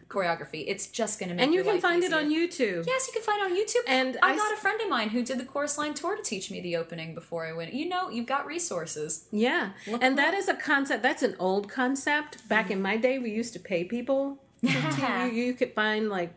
[0.08, 0.64] choreography.
[0.66, 2.18] It's just going to make and you can find easier.
[2.18, 2.86] it on YouTube.
[2.86, 3.88] Yes, you can find it on YouTube.
[3.88, 6.22] And I, I got a friend of mine who did the chorus line tour to
[6.22, 7.74] teach me the opening before I went.
[7.74, 9.26] You know, you've got resources.
[9.32, 11.02] Yeah, Look and that is a concept.
[11.02, 12.48] That's an old concept.
[12.48, 12.74] Back mm-hmm.
[12.74, 14.38] in my day, we used to pay people.
[14.62, 16.32] you, you could find like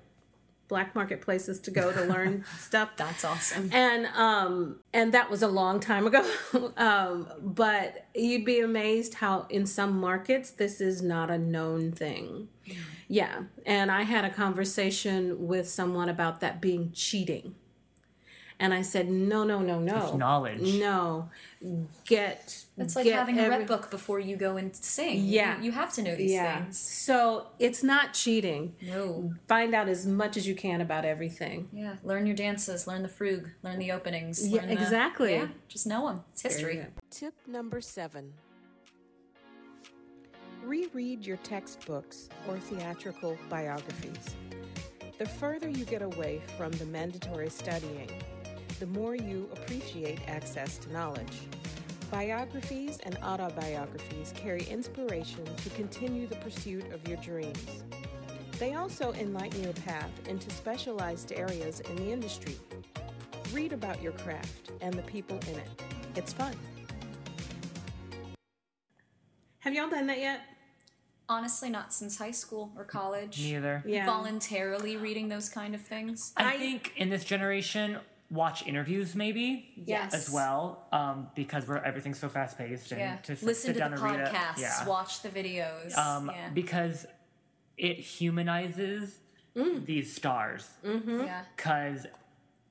[0.69, 2.91] black market places to go to learn stuff.
[2.95, 3.69] That's awesome.
[3.73, 6.25] And um and that was a long time ago.
[6.77, 12.47] um but you'd be amazed how in some markets this is not a known thing.
[12.63, 12.75] Yeah.
[13.09, 13.43] yeah.
[13.65, 17.55] And I had a conversation with someone about that being cheating.
[18.61, 20.07] And I said, no, no, no, no.
[20.07, 20.79] It's knowledge.
[20.79, 21.29] No.
[22.05, 22.65] Get.
[22.77, 23.55] It's like get having every...
[23.55, 25.23] a red book before you go and sing.
[25.23, 25.57] Yeah.
[25.57, 26.63] You, you have to know these yeah.
[26.63, 26.77] things.
[26.77, 28.75] So it's not cheating.
[28.81, 29.33] No.
[29.47, 31.69] Find out as much as you can about everything.
[31.71, 31.95] Yeah.
[32.03, 34.45] Learn your dances, learn the frug, learn the openings.
[34.45, 34.73] Yeah, the...
[34.73, 35.35] exactly.
[35.35, 35.47] Yeah.
[35.69, 36.23] Just know them.
[36.33, 36.85] It's history.
[37.09, 38.33] Tip number seven
[40.63, 44.35] reread your textbooks or theatrical biographies.
[45.17, 48.09] The further you get away from the mandatory studying,
[48.79, 51.41] the more you appreciate access to knowledge.
[52.09, 57.83] Biographies and autobiographies carry inspiration to continue the pursuit of your dreams.
[58.57, 62.55] They also enlighten your path into specialized areas in the industry.
[63.51, 65.83] Read about your craft and the people in it.
[66.15, 66.55] It's fun.
[69.59, 70.41] Have y'all done that yet?
[71.27, 73.39] Honestly, not since high school or college.
[73.39, 73.83] Neither.
[73.85, 74.05] Yeah.
[74.05, 76.33] Voluntarily reading those kind of things.
[76.35, 77.99] I, I think in this generation,
[78.31, 80.13] watch interviews maybe yes.
[80.13, 83.15] as well um, because we're everything's so fast paced and yeah.
[83.17, 84.61] to listen sit to down the and podcasts, read it.
[84.61, 84.87] Yeah.
[84.87, 86.49] watch the videos um, yeah.
[86.49, 87.07] because
[87.77, 89.17] it humanizes
[89.55, 89.83] mm.
[89.85, 91.21] these stars mm-hmm.
[91.21, 92.05] yeah because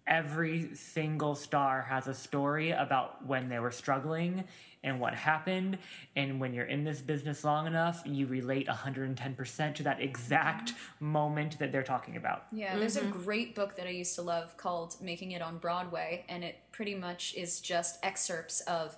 [0.08, 4.44] every single star has a story about when they were struggling
[4.82, 5.78] and what happened.
[6.16, 11.58] And when you're in this business long enough, you relate 110% to that exact moment
[11.58, 12.46] that they're talking about.
[12.52, 12.80] Yeah, mm-hmm.
[12.80, 13.22] there's a mm-hmm.
[13.22, 16.94] great book that I used to love called Making It on Broadway, and it pretty
[16.94, 18.96] much is just excerpts of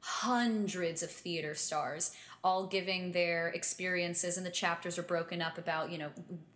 [0.00, 2.12] hundreds of theater stars
[2.44, 6.10] all giving their experiences and the chapters are broken up about you know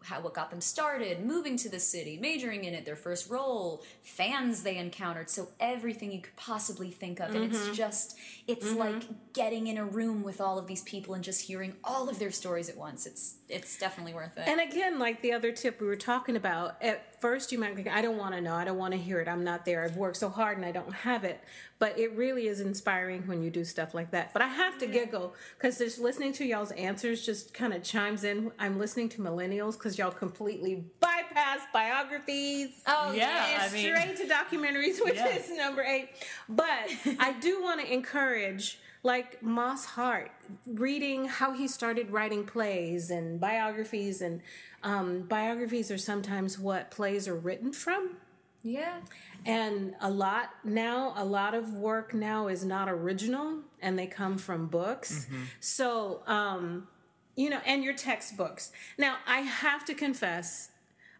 [0.04, 3.82] how what got them started moving to the city majoring in it their first role
[4.02, 7.68] fans they encountered so everything you could possibly think of and mm-hmm.
[7.68, 8.78] it's just it's mm-hmm.
[8.78, 12.18] like getting in a room with all of these people and just hearing all of
[12.18, 15.80] their stories at once it's it's definitely worth it and again like the other tip
[15.80, 18.64] we were talking about at first you might think i don't want to know i
[18.64, 20.92] don't want to hear it i'm not there i've worked so hard and i don't
[20.92, 21.40] have it
[21.78, 24.32] but it really is inspiring when you do stuff like that.
[24.32, 24.92] But I have to yeah.
[24.92, 28.50] giggle because just listening to y'all's answers just kind of chimes in.
[28.58, 32.82] I'm listening to millennials because y'all completely bypass biographies.
[32.86, 35.36] Oh yeah, and straight mean, to documentaries, which yeah.
[35.36, 36.10] is number eight.
[36.48, 40.30] But I do want to encourage like Moss Hart,
[40.66, 44.40] reading how he started writing plays and biographies, and
[44.82, 48.16] um, biographies are sometimes what plays are written from.
[48.62, 48.98] Yeah.
[49.46, 54.36] And a lot now, a lot of work now is not original and they come
[54.36, 55.26] from books.
[55.26, 55.42] Mm-hmm.
[55.60, 56.88] So, um,
[57.36, 58.72] you know, and your textbooks.
[58.98, 60.70] Now, I have to confess,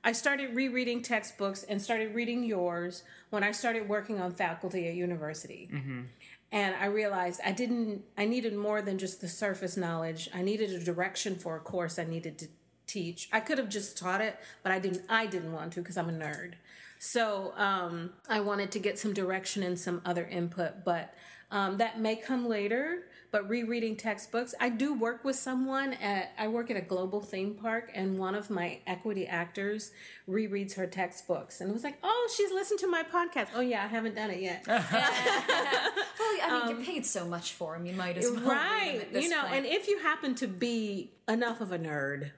[0.03, 4.95] I started rereading textbooks and started reading yours when I started working on faculty at
[4.95, 5.69] university.
[5.73, 6.01] Mm-hmm.
[6.51, 10.29] And I realized I didn't I needed more than just the surface knowledge.
[10.35, 12.49] I needed a direction for a course I needed to
[12.87, 13.29] teach.
[13.33, 16.09] I could have just taught it, but I didn't I didn't want to because I'm
[16.09, 16.55] a nerd.
[16.99, 21.15] So um, I wanted to get some direction and some other input, but
[21.51, 23.05] um, that may come later.
[23.31, 27.55] But rereading textbooks, I do work with someone at I work at a global theme
[27.55, 29.93] park, and one of my equity actors
[30.27, 33.85] rereads her textbooks, and it was like, "Oh, she's listened to my podcast." Oh yeah,
[33.85, 34.65] I haven't done it yet.
[34.67, 38.45] well, I mean, you're um, paid so much for them, you might as well.
[38.45, 39.07] right?
[39.13, 39.55] You know, point.
[39.55, 42.31] and if you happen to be enough of a nerd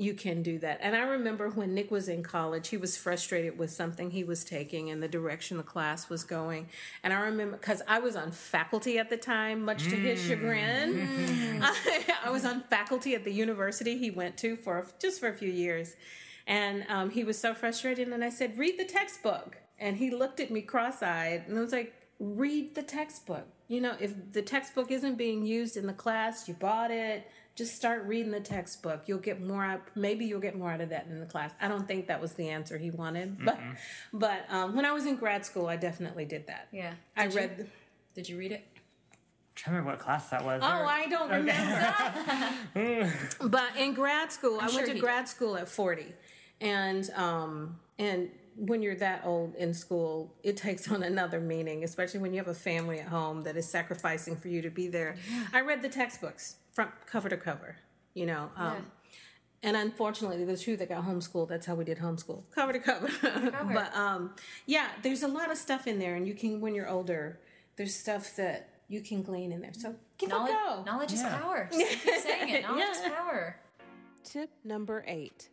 [0.00, 0.78] you can do that.
[0.80, 4.44] And I remember when Nick was in college, he was frustrated with something he was
[4.44, 6.70] taking and the direction the class was going.
[7.04, 10.94] And I remember because I was on faculty at the time, much to his chagrin.
[10.94, 11.60] Mm.
[11.62, 15.34] I, I, was on faculty at the university he went to for just for a
[15.34, 15.96] few years.
[16.46, 18.08] And um, he was so frustrated.
[18.08, 19.58] And I said, read the textbook.
[19.78, 23.46] And he looked at me cross eyed and I was like, read the textbook.
[23.68, 27.74] You know, if the textbook isn't being used in the class, you bought it just
[27.74, 29.02] start reading the textbook.
[29.06, 29.82] You'll get more out.
[29.94, 31.52] Maybe you'll get more out of that in the class.
[31.60, 33.76] I don't think that was the answer he wanted, but mm
[34.12, 36.68] but um, when I was in grad school, I definitely did that.
[36.72, 37.70] Yeah, did I you, read.
[38.14, 38.66] Did you read it?
[39.56, 40.60] I don't remember what class that was.
[40.62, 40.86] Oh, or...
[40.86, 41.30] I don't
[42.74, 43.12] remember.
[43.48, 45.30] but in grad school, I'm i went sure to grad did.
[45.30, 46.12] school at 40,
[46.60, 52.20] and um, and when you're that old in school, it takes on another meaning, especially
[52.20, 55.16] when you have a family at home that is sacrificing for you to be there.
[55.30, 55.46] Yeah.
[55.52, 57.76] I read the textbooks front cover to cover,
[58.14, 58.50] you know.
[58.56, 58.80] Um, yeah.
[59.62, 63.08] And unfortunately, the two that got homeschooled, that's how we did homeschool, cover to cover.
[63.08, 63.50] cover.
[63.74, 64.34] but um,
[64.66, 67.40] yeah, there's a lot of stuff in there, and you can, when you're older,
[67.76, 69.72] there's stuff that you can glean in there.
[69.74, 70.82] So give knowledge, it a go.
[70.84, 71.18] Knowledge yeah.
[71.18, 71.68] is power.
[71.72, 72.62] Just keep saying it.
[72.62, 72.90] Knowledge yeah.
[72.92, 73.56] is power.
[74.24, 75.48] Tip number eight.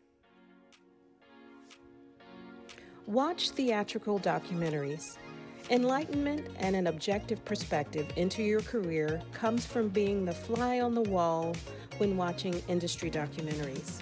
[3.06, 5.18] Watch theatrical documentaries.
[5.70, 11.02] Enlightenment and an objective perspective into your career comes from being the fly on the
[11.02, 11.54] wall
[11.98, 14.02] when watching industry documentaries.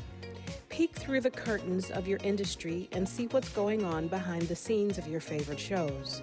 [0.70, 5.00] Peek through the curtains of your industry and see what's going on behind the scenes
[5.00, 6.22] of your favorite shows.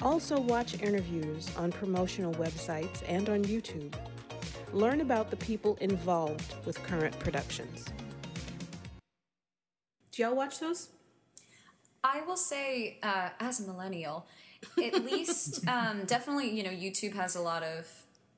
[0.00, 3.94] Also, watch interviews on promotional websites and on YouTube.
[4.72, 7.84] Learn about the people involved with current productions.
[10.12, 10.90] Do y'all watch those?
[12.04, 14.26] I will say, uh, as a millennial,
[14.82, 17.86] at least um, definitely you know youtube has a lot of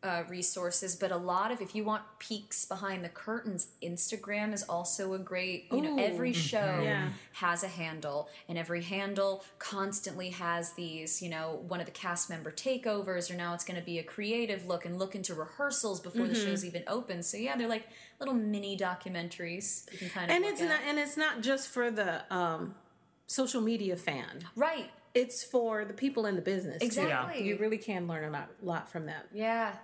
[0.02, 4.62] uh, resources but a lot of if you want peeks behind the curtains instagram is
[4.62, 6.40] also a great you know every mm-hmm.
[6.40, 7.10] show yeah.
[7.32, 12.30] has a handle and every handle constantly has these you know one of the cast
[12.30, 16.00] member takeovers or now it's going to be a creative look and look into rehearsals
[16.00, 16.32] before mm-hmm.
[16.32, 17.86] the show's even open so yeah they're like
[18.20, 20.68] little mini documentaries you can kind of and it's at.
[20.70, 22.74] not and it's not just for the um
[23.26, 26.78] social media fan right it's for the people in the business.
[26.80, 27.40] Exactly.
[27.40, 27.44] Too.
[27.44, 29.22] You really can learn a lot, lot from them.
[29.32, 29.74] Yeah.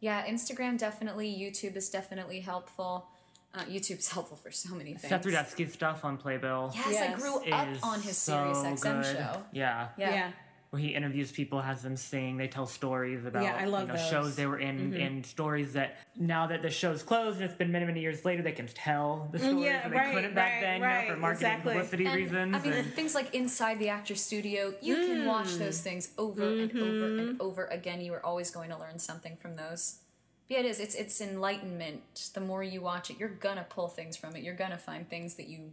[0.00, 3.06] Yeah, Instagram definitely, YouTube is definitely helpful.
[3.52, 5.08] Uh, YouTube's helpful for so many things.
[5.08, 6.72] Seth Rudetsky stuff on Playbill.
[6.74, 7.14] Yes, yes.
[7.14, 9.16] I grew up on his so Sirius XM good.
[9.16, 9.42] show.
[9.52, 9.88] Yeah.
[9.98, 10.10] Yeah.
[10.10, 10.30] yeah
[10.70, 13.94] where he interviews people, has them sing, they tell stories about yeah, I love you
[13.94, 15.00] know, shows they were in, mm-hmm.
[15.00, 18.42] and stories that now that the show's closed and it's been many many years later,
[18.42, 21.02] they can tell the mm, stories yeah, and they right, couldn't back right, then, right,
[21.02, 21.72] you know, for marketing exactly.
[21.72, 22.54] publicity and, reasons.
[22.54, 25.06] I mean, and, things like inside the actor studio, you mm.
[25.06, 26.76] can watch those things over mm-hmm.
[26.76, 27.42] and over and mm-hmm.
[27.42, 28.00] over again.
[28.00, 29.98] You are always going to learn something from those.
[30.46, 30.78] But yeah, it is.
[30.78, 32.30] It's it's enlightenment.
[32.32, 34.44] The more you watch it, you're gonna pull things from it.
[34.44, 35.72] You're gonna find things that you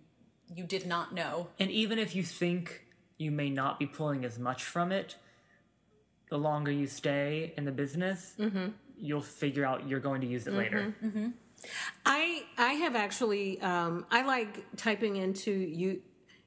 [0.55, 1.49] you did not know.
[1.59, 2.86] And even if you think
[3.17, 5.15] you may not be pulling as much from it,
[6.29, 8.67] the longer you stay in the business, mm-hmm.
[8.97, 10.59] you'll figure out you're going to use it mm-hmm.
[10.59, 10.95] later.
[11.03, 11.27] Mm-hmm.
[12.05, 16.01] I I have actually um, I like typing into you.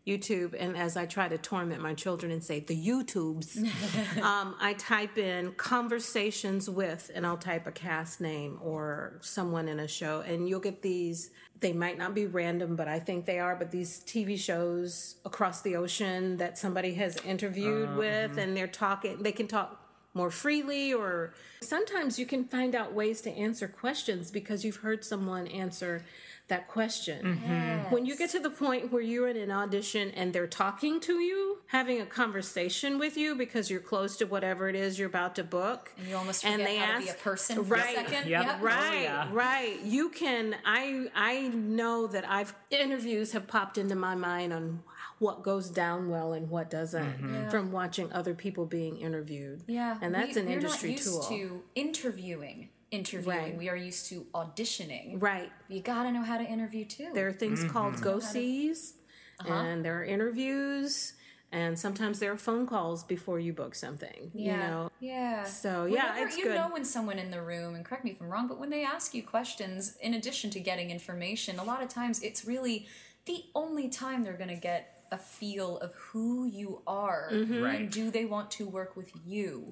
[0.06, 3.58] YouTube, and as I try to torment my children and say the YouTubes,
[4.22, 9.80] um, I type in conversations with, and I'll type a cast name or someone in
[9.80, 11.30] a show, and you'll get these.
[11.60, 13.54] They might not be random, but I think they are.
[13.54, 18.38] But these TV shows across the ocean that somebody has interviewed uh, with, mm-hmm.
[18.38, 19.22] and they're talking.
[19.22, 19.80] They can talk
[20.14, 21.32] more freely or
[21.62, 26.04] sometimes you can find out ways to answer questions because you've heard someone answer
[26.50, 27.24] that question.
[27.24, 27.52] Mm-hmm.
[27.52, 27.92] Yes.
[27.92, 31.14] When you get to the point where you're in an audition and they're talking to
[31.14, 35.34] you, having a conversation with you because you're close to whatever it is you're about
[35.36, 38.28] to book, and you almost and they ask, to be a person right, a second.
[38.28, 38.44] Yep.
[38.44, 38.62] Yep.
[38.62, 39.28] Right, oh, yeah.
[39.32, 39.80] right.
[39.82, 40.54] You can.
[40.64, 44.82] I I know that I've interviews have popped into my mind on
[45.18, 47.34] what goes down well and what doesn't mm-hmm.
[47.34, 47.48] yeah.
[47.50, 49.62] from watching other people being interviewed.
[49.66, 51.16] Yeah, and that's we, an industry tool.
[51.16, 52.68] We're not used to interviewing.
[52.90, 53.56] Interviewing, right.
[53.56, 55.22] we are used to auditioning.
[55.22, 57.10] Right, you got to know how to interview too.
[57.14, 57.70] There are things mm-hmm.
[57.70, 58.94] called go sees,
[59.40, 59.52] uh-huh.
[59.52, 61.14] and there are interviews
[61.52, 64.52] and sometimes there are phone calls before you book something Yeah.
[64.52, 65.44] you know Yeah.
[65.44, 66.54] So, yeah, Whenever- it's you good.
[66.54, 68.84] know when someone in the room, and correct me if I'm wrong, but when they
[68.84, 72.86] ask you questions, in addition to getting information, a lot of times it's really
[73.26, 77.62] the only time they're going to get a feel of who you are Mm-hmm.
[77.62, 77.80] Right.
[77.80, 79.70] and do they want to work with you.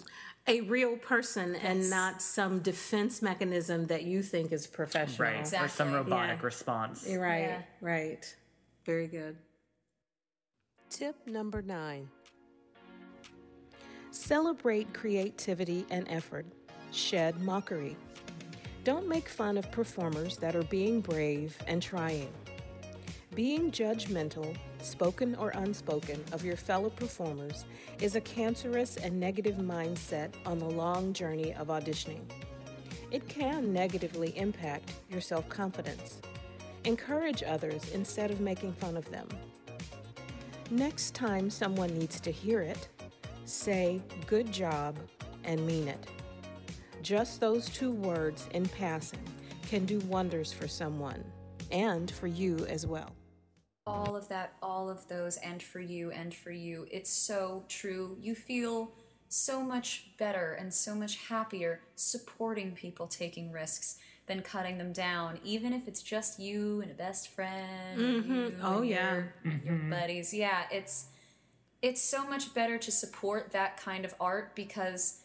[0.48, 5.28] A real person and not some defense mechanism that you think is professional.
[5.28, 5.52] Right.
[5.60, 6.46] Or some robotic Yeah.
[6.46, 7.06] response.
[7.06, 7.62] You're right Yeah.
[7.80, 8.36] right.
[8.84, 9.36] Very good.
[10.90, 12.08] Tip number nine.
[14.10, 16.46] Celebrate creativity and effort.
[16.92, 17.96] Shed mockery.
[18.84, 22.32] Don't make fun of performers that are being brave and trying.
[23.34, 27.64] Being judgmental, spoken or unspoken, of your fellow performers
[28.00, 32.22] is a cancerous and negative mindset on the long journey of auditioning.
[33.10, 36.20] It can negatively impact your self confidence.
[36.84, 39.28] Encourage others instead of making fun of them.
[40.70, 42.88] Next time someone needs to hear it,
[43.46, 44.96] say good job
[45.44, 46.06] and mean it.
[47.02, 49.22] Just those two words in passing
[49.66, 51.24] can do wonders for someone
[51.70, 53.17] and for you as well.
[53.88, 56.86] All of that, all of those, and for you, and for you.
[56.90, 58.16] It's so true.
[58.20, 58.92] You feel
[59.28, 65.38] so much better and so much happier supporting people taking risks than cutting them down,
[65.44, 67.98] even if it's just you and a best friend.
[68.00, 68.30] Mm-hmm.
[68.30, 69.12] and you Oh, and yeah.
[69.14, 70.32] your, and your buddies.
[70.34, 71.06] Yeah, it's
[71.80, 75.20] it's so much better to support that kind of art because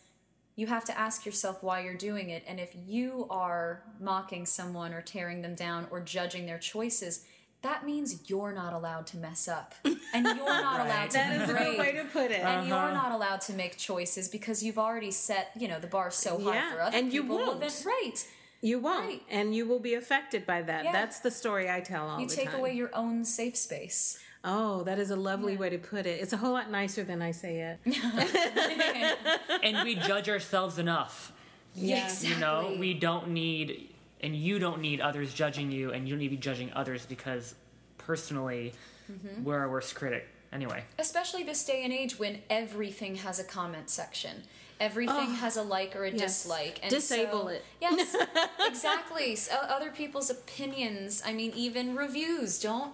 [0.55, 2.43] you have to ask yourself why you're doing it.
[2.47, 7.25] And if you are mocking someone or tearing them down or judging their choices,
[7.63, 9.73] that means you're not allowed to mess up.
[9.85, 12.41] And you're not allowed to That be is a good way to put it.
[12.41, 12.93] And you're uh-huh.
[12.93, 16.55] not allowed to make choices because you've already set, you know, the bar so high
[16.55, 17.37] Yeah, for other and you people.
[17.37, 17.61] Well, won't.
[17.61, 18.27] then- right.
[18.61, 19.21] You won't, Right.
[19.29, 20.85] and you will be affected by that.
[20.85, 20.93] Yeah.
[20.93, 22.59] That's the story I tell all You the take time.
[22.59, 24.19] away your own safe space.
[24.45, 26.21] oh, that is a lovely way to put it.
[26.21, 27.79] It's a whole lot nicer than I say it.
[29.63, 31.31] and we judge ourselves enough.
[31.75, 32.09] Yeah.
[32.21, 33.92] You know, we don't need,
[34.23, 37.05] and you don't need others judging you, and you don't need to be judging others
[37.05, 37.55] because
[37.97, 38.73] personally,
[39.11, 39.43] Mm-hmm.
[39.43, 40.25] we're our worst critic.
[40.53, 44.43] Anyway, Especially this day and age when everything has a comment section.
[44.79, 46.21] Everything has a like or a yes.
[46.43, 46.79] dislike.
[46.81, 47.65] And Disable so- it.
[47.81, 48.15] Yes,
[48.65, 49.35] exactly.
[49.35, 52.93] So other people's opinions, I mean, even reviews don't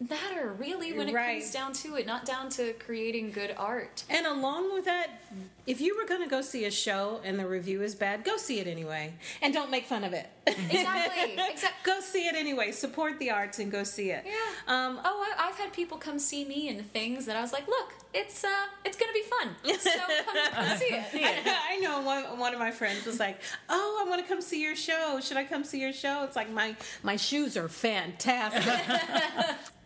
[0.00, 1.40] matter really when it Right.
[1.40, 4.04] comes down to it, not down to creating good art.
[4.08, 5.20] And along with that,
[5.66, 8.36] if you were going to go see a show and the review is bad, go
[8.36, 10.28] see it anyway, and don't make fun of it.
[10.46, 11.36] Exactly.
[11.50, 11.68] Exactly.
[11.92, 12.70] go see it anyway.
[12.72, 14.24] Support the arts and go see it.
[14.24, 14.32] Yeah.
[14.68, 17.66] Um, Oh, I, I've had people come see me and things that I was like,
[17.66, 18.48] look, it's uh,
[18.84, 19.48] it's gonna be fun.
[19.78, 21.42] So come, come see it.
[21.46, 23.38] I know one, one of my friends was like,
[23.68, 25.20] "Oh, I want to come see your show.
[25.22, 28.62] Should I come see your show?" It's like my my shoes are fantastic.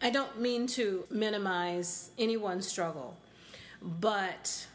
[0.03, 3.17] I don't mean to minimize anyone's struggle,
[3.81, 4.67] but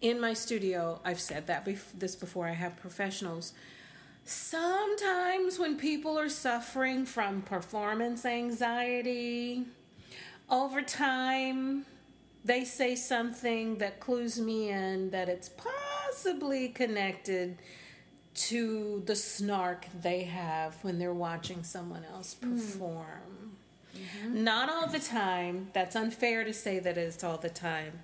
[0.00, 2.48] in my studio, I've said that bef- this before.
[2.48, 3.52] I have professionals.
[4.24, 9.64] Sometimes when people are suffering from performance anxiety,
[10.50, 11.86] over time
[12.44, 17.58] they say something that clues me in that it's possibly connected
[18.34, 22.54] to the snark they have when they're watching someone else hmm.
[22.54, 23.35] perform.
[23.96, 24.44] Mm-hmm.
[24.44, 25.68] Not all the time.
[25.72, 28.00] That's unfair to say that it's all the time,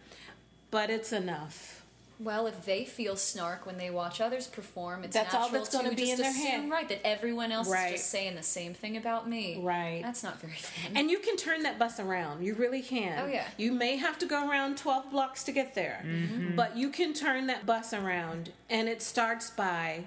[0.70, 1.78] but it's enough.
[2.20, 5.74] Well, if they feel snark when they watch others perform, it's That's all natural that's
[5.74, 6.70] gonna be just in their assume, head.
[6.70, 7.94] right, that everyone else Right.
[7.94, 9.58] is just saying the same thing about me.
[9.60, 10.00] Right.
[10.04, 10.96] That's not very fun.
[10.96, 12.44] And you can turn that bus around.
[12.44, 13.18] You really can.
[13.18, 13.46] Oh, yeah.
[13.56, 16.54] You may have to go around 12 blocks to get there, mm-hmm.
[16.54, 18.52] but you can turn that bus around.
[18.70, 20.04] And it starts by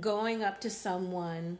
[0.00, 1.58] going up to someone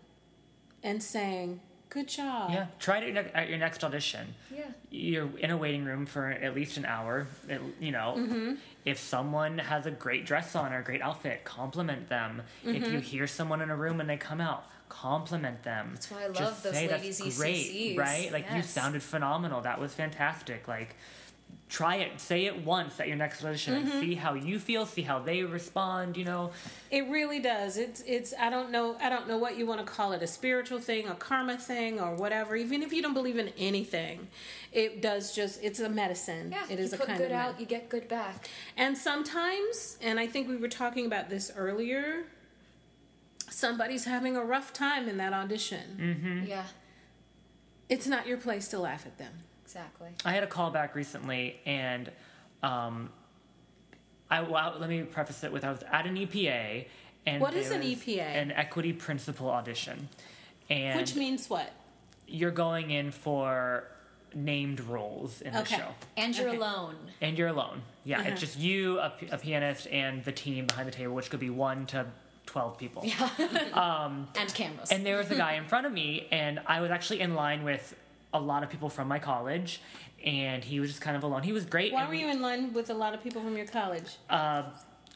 [0.82, 1.60] and saying,
[1.90, 2.50] Good job.
[2.50, 4.34] yeah, try it at- at your next audition.
[4.54, 4.64] yeah.
[4.90, 7.26] You're in a waiting room for at least an hour.
[7.48, 8.54] it- You know, Mm-hmm.
[8.84, 12.42] if someone has a great dress on or a great outfit, compliment them.
[12.64, 12.92] If Mm-hmm.
[12.92, 15.90] you hear someone in a room and they come out, compliment them.
[15.94, 17.98] That's why I love those ladies' great, ECCs.
[17.98, 18.32] right?
[18.32, 19.60] Like you sounded phenomenal.
[19.62, 20.66] That was fantastic.
[20.68, 20.94] Like
[21.68, 23.90] try it, say it once at your next audition, Mm-hmm.
[23.90, 26.16] and see how you feel, see how they respond.
[26.16, 26.50] You know,
[26.90, 27.76] It really does.
[27.76, 30.26] It's it's I don't know I don't know what you want to call it, a
[30.26, 32.56] spiritual thing, a karma thing or whatever.
[32.56, 34.28] Even if you don't believe in anything,
[34.72, 36.52] it does just it's a medicine.
[36.52, 36.64] Yeah.
[36.70, 38.48] It is you a put kind good of out, you get good back.
[38.76, 42.24] And sometimes, and I think we were talking about this earlier,
[43.50, 46.46] somebody's having a rough time in that audition.
[46.48, 46.64] Yeah.
[47.90, 49.32] It's not your place to laugh at them.
[49.68, 50.08] Exactly.
[50.24, 52.10] I had a call back recently, and
[52.62, 53.10] um,
[54.30, 56.86] I well, let me preface it with I was at an EPA,
[57.26, 58.18] and What is an EPA?
[58.20, 60.08] An equity principal audition,
[60.70, 61.70] and Which means what?
[62.26, 63.84] you're going in for
[64.34, 65.58] named roles in Okay.
[65.76, 65.88] the show.
[66.16, 66.56] And you're Okay.
[66.56, 66.96] alone.
[67.20, 67.82] And you're alone.
[68.04, 68.30] Yeah, Uh-huh.
[68.30, 71.84] it's just you, a pianist, and the team behind the table, which could be one
[71.86, 72.06] to
[72.46, 73.02] 12 people.
[73.04, 73.28] Yeah.
[74.34, 74.90] And cameras.
[74.90, 77.64] And there was a guy in front of me, and I was actually in line
[77.64, 77.94] with
[78.32, 79.80] a lot of people from my college,
[80.24, 81.42] and he was just kind of alone.
[81.42, 81.92] He was great.
[81.92, 84.16] Why were we- you in line with a lot of people from your college?
[84.30, 84.64] uh,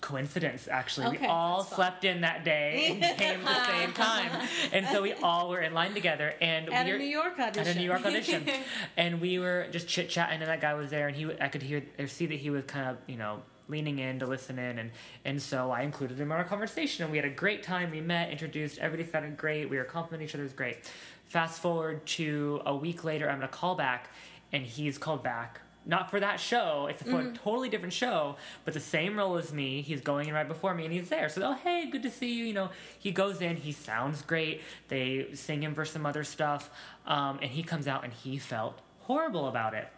[0.01, 4.49] coincidence actually Okay, we all slept in that day and came at the same time
[4.73, 7.39] and so we all were in line together and At we a were New York
[7.39, 7.69] audition.
[7.69, 8.49] at a New York audition
[8.97, 11.63] and we were just chit chatting and that guy was there and he I could
[11.63, 14.81] hear or see that he was kind of you know leaning in to listen in
[14.81, 14.91] and
[15.25, 18.01] and so I included him in our conversation and we had a great time we
[18.01, 20.91] met introduced everybody sounded great we were complimenting each other it was great
[21.33, 24.11] fast forward to a week later I'm gonna call back
[24.53, 26.87] and he's called back not for that show.
[26.89, 29.83] It's for a totally different show, but the same role as me.
[29.83, 31.29] He's going in right before me, and he's there.
[31.29, 32.45] So, oh hey, good to see you.
[32.45, 33.57] You know, he goes in.
[33.57, 34.61] He sounds great.
[34.87, 36.71] They sing him for some other stuff,
[37.05, 39.89] um, and he comes out and he felt horrible about it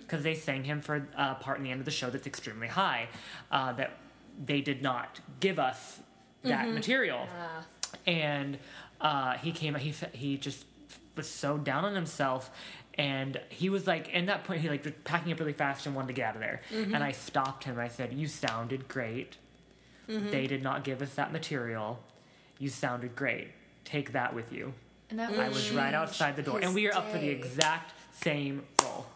[0.00, 2.68] because they sang him for a part in the end of the show that's extremely
[2.68, 3.06] high
[3.50, 3.98] uh, that
[4.42, 6.00] they did not give us
[6.44, 7.26] that material
[8.06, 8.58] and
[9.02, 10.64] uh, he came he he just
[11.16, 12.50] was so down on himself
[12.94, 15.94] and he was like in that point he like was packing up really fast and
[15.94, 16.62] wanted to get out of there.
[16.72, 16.94] Mm-hmm.
[16.94, 17.78] And i stopped him.
[17.78, 19.36] I said you sounded great.
[20.08, 20.30] Mm-hmm.
[20.30, 22.00] They did not give us that material.
[22.58, 23.48] You sounded great.
[23.84, 24.72] Take that with you.
[25.10, 26.58] And that i was right outside the door.
[26.60, 29.06] And we are up for the exact same role.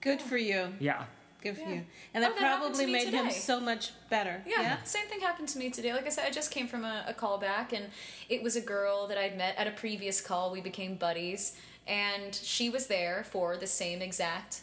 [0.00, 0.72] Good for you.
[0.80, 1.04] yeah
[1.40, 1.68] Good for Yeah.
[1.76, 1.84] you.
[2.14, 4.42] And that Oh, that probably me made him so much better.
[4.46, 5.92] Yeah, same thing happened to me today.
[5.92, 7.86] Like I said, I just came from a, a call back, and
[8.28, 10.50] it was a girl that I'd met at a previous call.
[10.50, 14.60] We became buddies, and she was there for the same exact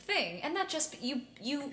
[0.00, 0.42] thing.
[0.42, 1.72] And that just you you.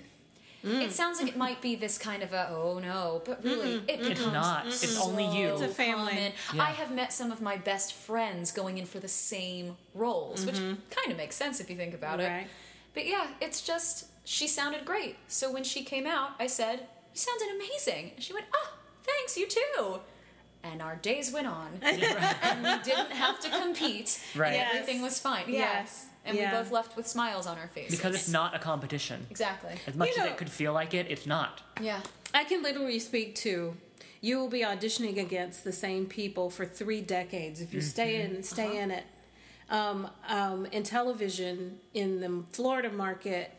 [0.64, 0.82] Mm.
[0.82, 4.00] It sounds like it might be this kind of a oh no, but really it
[4.02, 4.66] becomes not.
[4.66, 5.48] It's only you.
[5.54, 6.34] It's a family.
[6.54, 6.62] Yeah.
[6.62, 10.56] I have met some of my best friends going in for the same roles, which
[10.56, 12.30] kind of makes sense if you think about Mm-hmm.
[12.32, 12.42] Right.
[12.42, 12.48] it.
[12.92, 15.16] But yeah, it's just she sounded great.
[15.26, 16.78] So when she came out, I said,
[17.12, 19.98] "You sounded amazing." And she went, "Oh, thanks, you too."
[20.62, 24.20] And our days went on, and we didn't have to compete.
[24.36, 24.52] Right.
[24.54, 24.74] Yes.
[24.74, 25.44] Everything was fine.
[25.48, 25.58] Yeah.
[25.58, 26.06] Yes.
[26.24, 26.52] And Yeah.
[26.52, 27.96] we both left with smiles on our faces.
[27.96, 29.72] because it's not a competition exactly.
[29.86, 32.00] as much You as know- it could feel like it it's not Yeah.
[32.34, 33.74] I can literally speak to
[34.20, 38.42] you will be auditioning against the same people for three decades if you stay in
[38.42, 39.04] stay in it.
[39.70, 43.50] Um, um, in television, in the Florida market,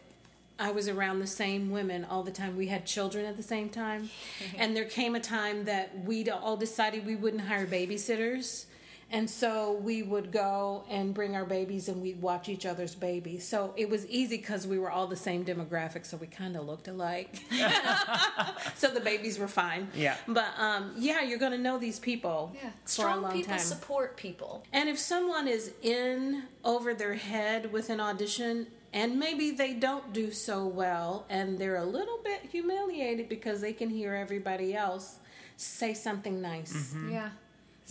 [0.62, 2.56] I was around the same women all the time.
[2.56, 4.10] We had children at the same time,
[4.58, 8.66] and there came a time that we all decided we wouldn't hire babysitters.
[9.14, 13.46] And so we would go and bring our babies and we'd watch each other's babies.
[13.46, 16.66] So it was easy because we were all the same demographic, so we kind of
[16.66, 17.42] looked alike.
[18.76, 19.90] so the babies were fine.
[19.94, 20.16] Yeah.
[20.30, 22.70] But um, yeah, you're going to know these people Yeah.
[22.86, 23.60] Strong people time.
[23.60, 24.64] support people.
[24.72, 30.12] And if someone is in over their head with an audition and maybe they don't
[30.14, 35.18] do so well and they're a little bit humiliated because they can hear everybody else,
[35.58, 36.74] say something nice.
[36.74, 37.12] Mm-hmm.
[37.12, 37.30] Yeah.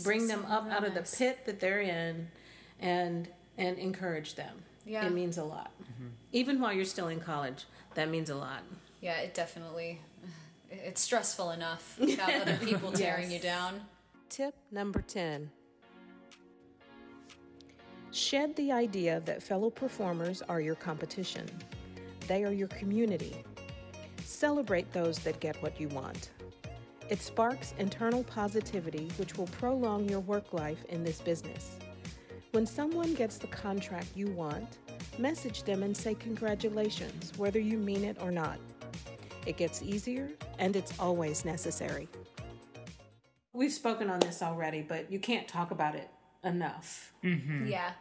[0.03, 1.19] Bring them up Something out of the nice.
[1.19, 2.29] pit that they're in
[2.81, 3.29] and
[3.59, 4.57] and encourage them.
[4.87, 5.05] Yeah.
[5.07, 5.71] It means a lot.
[5.83, 6.09] Mm-hmm.
[6.33, 8.63] Even while you're still in college, that means a lot.
[9.03, 10.01] Yeah, it definitely.
[10.71, 13.43] It's stressful enough without other people tearing Yes.
[13.43, 13.81] you down.
[14.29, 15.51] Tip number 10
[18.13, 21.47] Shed the idea that fellow performers are your competition.
[22.27, 23.45] They are your community.
[24.25, 26.33] Celebrate those that get what you want.
[27.09, 31.77] It sparks internal positivity, which will prolong your work life in this business.
[32.51, 34.79] When someone gets the contract you want,
[35.19, 38.59] message them and say congratulations, whether you mean it or not.
[39.47, 42.09] It gets easier, and it's always necessary.
[43.53, 46.11] We've spoken on this already, but you can't talk about it
[46.45, 47.13] enough.
[47.25, 47.67] Mm-hmm.
[47.67, 47.93] Yeah.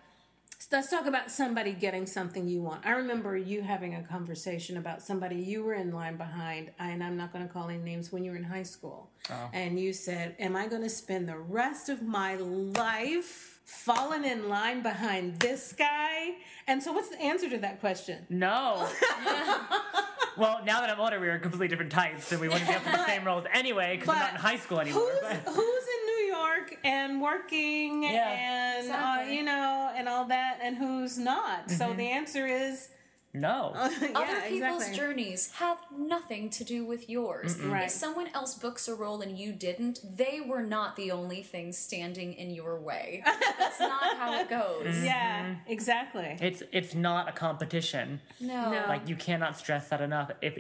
[0.60, 2.86] So let's talk about somebody getting something you want.
[2.86, 7.16] I remember you having a conversation about somebody you were in line behind, and I'm
[7.16, 9.10] not going to call any names when you were in high school.
[9.32, 9.50] Oh.
[9.54, 14.50] And you said, Am I going to spend the rest of my life falling in
[14.50, 16.36] line behind this guy?
[16.68, 18.26] And so, what's the answer to that question?
[18.30, 18.88] No.
[20.38, 22.84] well, now that I'm older, we were completely different types, and we wouldn't be up
[22.84, 25.10] for the same roles anyway because I'm not in high school anymore.
[25.10, 25.84] Who's, but- who's
[26.72, 28.30] in and working Yeah.
[28.30, 29.36] and uh, Exactly.
[29.38, 31.70] you know and all that, and who's not?
[31.72, 32.90] So the answer is
[33.32, 33.74] no.
[34.02, 34.98] yeah, Other people's exactly.
[34.98, 37.60] journeys have nothing to do with yours.
[37.62, 37.84] Right.
[37.84, 41.72] If someone else books a role and you didn't, they were not the only thing
[41.72, 43.22] standing in your way.
[43.60, 45.04] That's not how it goes.
[45.04, 46.38] Yeah, exactly.
[46.42, 48.20] It's it's not a competition.
[48.40, 48.72] No.
[48.72, 48.86] No.
[48.88, 50.32] Like you cannot stress that enough.
[50.42, 50.58] If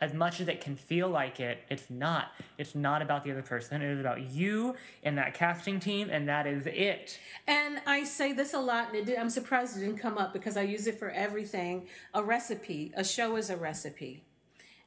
[0.00, 2.32] as much as it can feel like it, it's not.
[2.56, 3.82] It's not about the other person.
[3.82, 7.18] It is about you and that casting team, and that is it.
[7.46, 10.32] And I say this a lot, and it did, I'm surprised it didn't come up
[10.32, 11.88] because I use it for everything.
[12.14, 14.24] A recipe, a show is a recipe,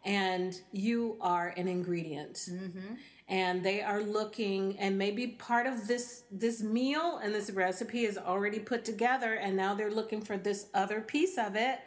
[0.05, 2.36] and you are an ingredient.
[2.49, 2.95] Mm-hmm.
[3.28, 8.18] And they are looking, and maybe part of this this meal and this recipe is
[8.18, 11.80] already put together, and now they're looking for this other piece of it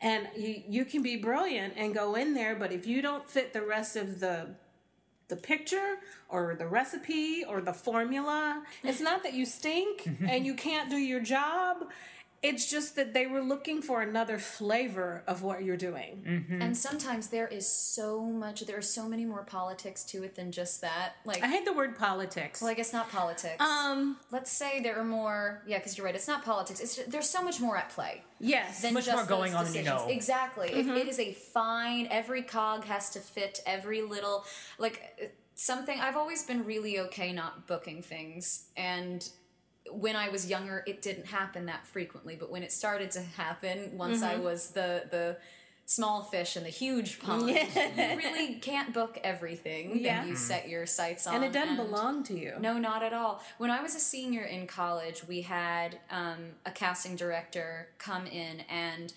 [0.00, 3.52] and you, you can be brilliant and go in there but if you don't fit
[3.52, 4.48] the rest of the
[5.28, 5.98] the picture
[6.28, 10.26] or the recipe or the formula it's not that you stink mm-hmm.
[10.28, 11.84] and you can't do your job
[12.42, 16.24] it's just that they were looking for another flavor of what you're doing.
[16.26, 16.62] Mm-hmm.
[16.62, 20.50] And sometimes there is so much, there are so many more politics to it than
[20.50, 21.16] just that.
[21.26, 22.62] Like I hate the word politics.
[22.62, 23.60] Well, I guess not politics.
[23.60, 25.62] Um, let's say there are more.
[25.66, 26.14] Yeah, because you're right.
[26.14, 26.80] It's not politics.
[26.80, 28.22] It's just, there's so much more at play.
[28.38, 30.06] Yes, than much more going on than you know.
[30.08, 30.70] Exactly.
[30.70, 30.90] Mm-hmm.
[30.92, 32.08] It, it is a fine.
[32.10, 33.60] Every cog has to fit.
[33.66, 34.46] Every little
[34.78, 36.00] like something.
[36.00, 39.28] I've always been really okay not booking things and
[39.92, 42.36] when I was younger, it didn't happen that frequently.
[42.36, 44.40] But when it started to happen, once mm-hmm.
[44.40, 45.36] I was the the
[45.90, 48.12] small fish in the huge pond, yeah.
[48.12, 50.20] you really can't book everything yeah.
[50.20, 51.34] that you set your sights on.
[51.34, 52.54] And it doesn't and belong to you.
[52.60, 53.42] No, not at all.
[53.58, 58.60] When I was a senior in college, we had um, a casting director come in
[58.70, 59.12] and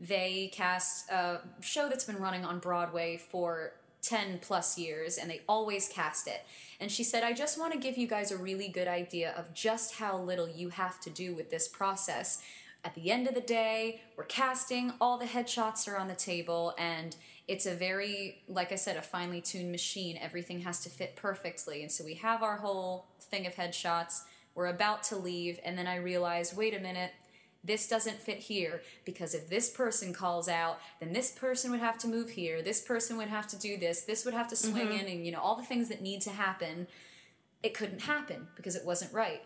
[0.00, 3.72] they cast a show that's been running on Broadway for
[4.02, 6.44] 10 plus years and they always cast it.
[6.80, 9.52] And she said, I just want to give you guys a really good idea of
[9.52, 12.42] just how little you have to do with this process.
[12.84, 16.74] At the end of the day, we're casting, all the headshots are on the table,
[16.78, 17.16] and
[17.48, 20.16] it's a very, like I said, a finely tuned machine.
[20.20, 21.82] Everything has to fit perfectly.
[21.82, 24.22] And so we have our whole thing of headshots.
[24.54, 27.12] We're about to leave, and then I realize, wait a minute,
[27.68, 31.98] this doesn't fit here because if this person calls out, then this person would have
[31.98, 34.88] to move here, this person would have to do this, this would have to swing
[34.88, 35.06] mm-hmm.
[35.06, 36.88] in, and you know, all the things that need to happen.
[37.62, 39.42] It couldn't happen because it wasn't right.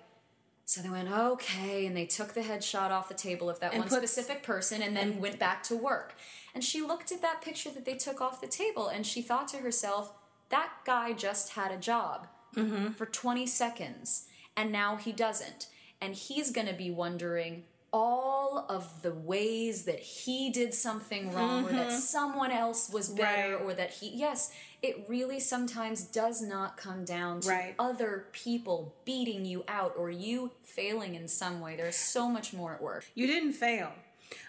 [0.65, 3.81] So they went, okay, and they took the headshot off the table of that and
[3.81, 6.15] one specific person and then and went back to work.
[6.55, 9.49] And she looked at that picture that they took off the table and she thought
[9.49, 10.13] to herself,
[10.51, 12.93] that guy just had a job mm-hmm.
[12.93, 15.67] for 20 seconds and now he doesn't.
[16.01, 21.65] And he's going to be wondering, all of the ways that he did something wrong
[21.65, 21.75] mm-hmm.
[21.75, 21.99] or that mm-hmm.
[21.99, 23.63] someone else was better right.
[23.63, 24.51] or that he yes
[24.83, 27.75] it really sometimes does not come down to right.
[27.79, 32.73] other people beating you out or you failing in some way there's so much more
[32.75, 33.93] at work you didn't fail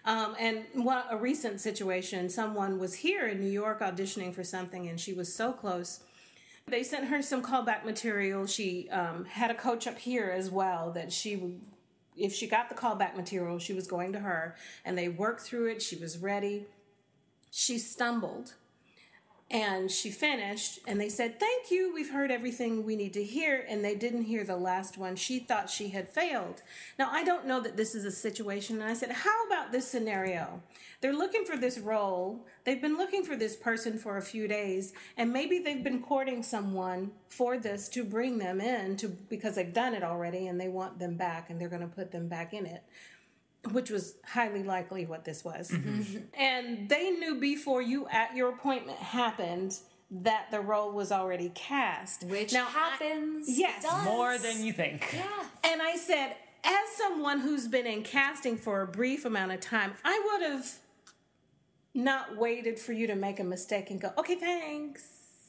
[0.06, 4.88] um, and one, a recent situation someone was here in new york auditioning for something
[4.88, 6.00] and she was so close
[6.66, 8.46] they sent her some callback material.
[8.46, 11.58] She um, had a coach up here as well that she
[12.18, 14.56] if she got the callback material, she was going to her
[14.86, 15.82] and they worked through it.
[15.82, 16.66] She was ready.
[17.52, 18.54] She stumbled
[19.54, 23.64] and she finished, and they said, Thank you, we've heard everything we need to hear.
[23.70, 25.16] And they didn't hear the last one.
[25.16, 26.64] She thought she had failed.
[26.98, 28.82] Now, I don't know that this is a situation.
[28.82, 30.64] And I said, How about this scenario?
[31.02, 32.48] They're looking for this role.
[32.64, 36.42] They've been looking for this person for a few days, and maybe they've been courting
[36.42, 40.70] someone for this to bring them in to because they've done it already and they
[40.70, 42.84] want them back and they're going to put them back in it
[43.72, 45.70] which was highly likely what this was.
[45.70, 46.18] Mm-hmm.
[46.38, 49.78] And they knew before you at your appointment happened
[50.12, 52.24] that the role was already cast.
[52.26, 53.48] Which now, happens.
[53.50, 54.06] I, yes.
[54.06, 55.14] More than you think.
[55.14, 55.72] Yeah.
[55.72, 59.94] And I said, as someone who's been in casting for a brief amount of time,
[60.04, 60.72] I would have
[61.94, 65.04] not waited for you to make a mistake and go, okay, thanks.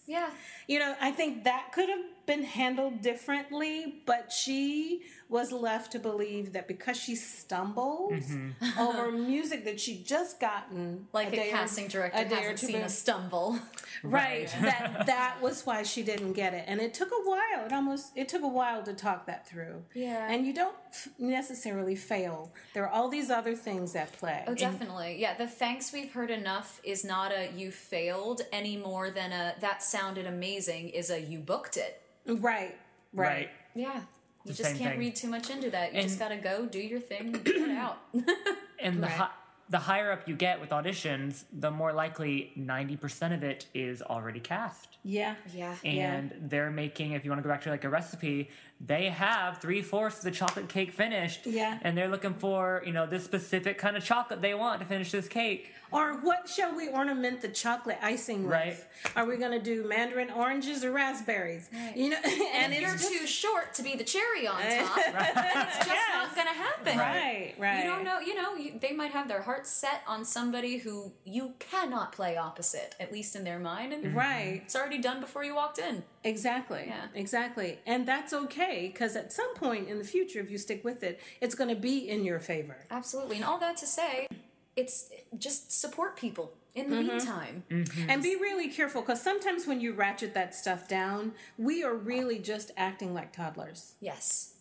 [0.07, 0.31] Yeah.
[0.67, 5.99] You know, I think that could have been handled differently, but she was left to
[5.99, 8.79] believe that because she stumbled mm-hmm.
[8.79, 12.89] over music that she'd just gotten, like a, a casting director a hasn't seen a
[12.89, 13.59] stumble,
[14.03, 14.49] right?
[14.61, 17.67] that that was why she didn't get it, and it took a while.
[17.67, 19.83] It almost it took a while to talk that through.
[19.95, 20.77] Yeah, and you don't
[21.19, 22.53] necessarily fail.
[22.73, 24.45] There are all these other things at play.
[24.47, 25.13] Oh, definitely.
[25.13, 29.33] And, yeah, the thanks we've heard enough is not a you failed any more than
[29.33, 32.01] a that sounded amazing is a you booked it.
[32.27, 32.77] Right.
[33.13, 33.29] Right.
[33.29, 33.51] right.
[33.75, 34.01] Yeah.
[34.45, 34.99] You just can't thing.
[34.99, 35.93] read too much into that.
[35.93, 37.99] You and, just gotta go, do your thing, and get out.
[38.79, 39.31] and the hi-
[39.71, 44.03] the higher up you get with auditions, the more likely ninety percent of it is
[44.03, 44.99] already cast.
[45.03, 45.75] Yeah, yeah.
[45.83, 46.37] And yeah.
[46.43, 48.51] they're making, if you want to go back to like a recipe,
[48.81, 51.47] they have three fourths of the chocolate cake finished.
[51.47, 51.79] Yeah.
[51.83, 55.11] And they're looking for you know this specific kind of chocolate they want to finish
[55.11, 55.73] this cake.
[55.93, 58.51] Or what shall we ornament the chocolate icing with?
[58.53, 58.77] Right.
[59.15, 61.71] Are we going to do mandarin oranges or raspberries?
[61.73, 61.97] Right.
[61.97, 64.99] You know, And, and if you're just, too short to be the cherry on top,
[64.99, 66.15] it's just Yes.
[66.15, 66.99] not going to happen.
[66.99, 67.79] right, right.
[67.85, 71.13] You don't know, you know, you, they might have their heart set on somebody who
[71.25, 74.63] you cannot play opposite, at least in their mind, and Right.
[74.65, 76.03] it's already done before you walked in.
[76.25, 76.85] Exactly.
[76.87, 77.07] Yeah.
[77.15, 77.79] Exactly.
[77.87, 81.21] And that's okay because at some point in the future, if you stick with it,
[81.41, 82.79] it's going to be in your favor.
[82.91, 83.37] Absolutely.
[83.37, 84.27] And all that to say,
[84.75, 86.91] it's just support people in Mm-hmm.
[86.91, 87.63] the meantime.
[88.09, 92.41] And be really careful because sometimes when you ratchet that stuff down, we are really
[92.41, 93.95] just acting like toddlers.
[94.01, 94.54] Yes.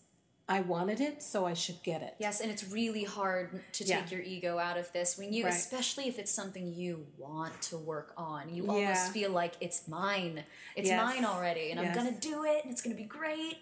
[0.47, 2.15] I wanted it, so I should get it.
[2.19, 4.01] Yes, and it's really hard to Yeah.
[4.01, 5.53] take your ego out of this when you, Right.
[5.53, 8.53] especially if it's something you want to work on.
[8.53, 8.71] You Yeah.
[8.71, 10.43] almost feel like it's mine.
[10.75, 11.01] It's Yes.
[11.01, 11.97] mine already, and Yes.
[11.97, 13.59] I'm gonna do it, and it's gonna be great.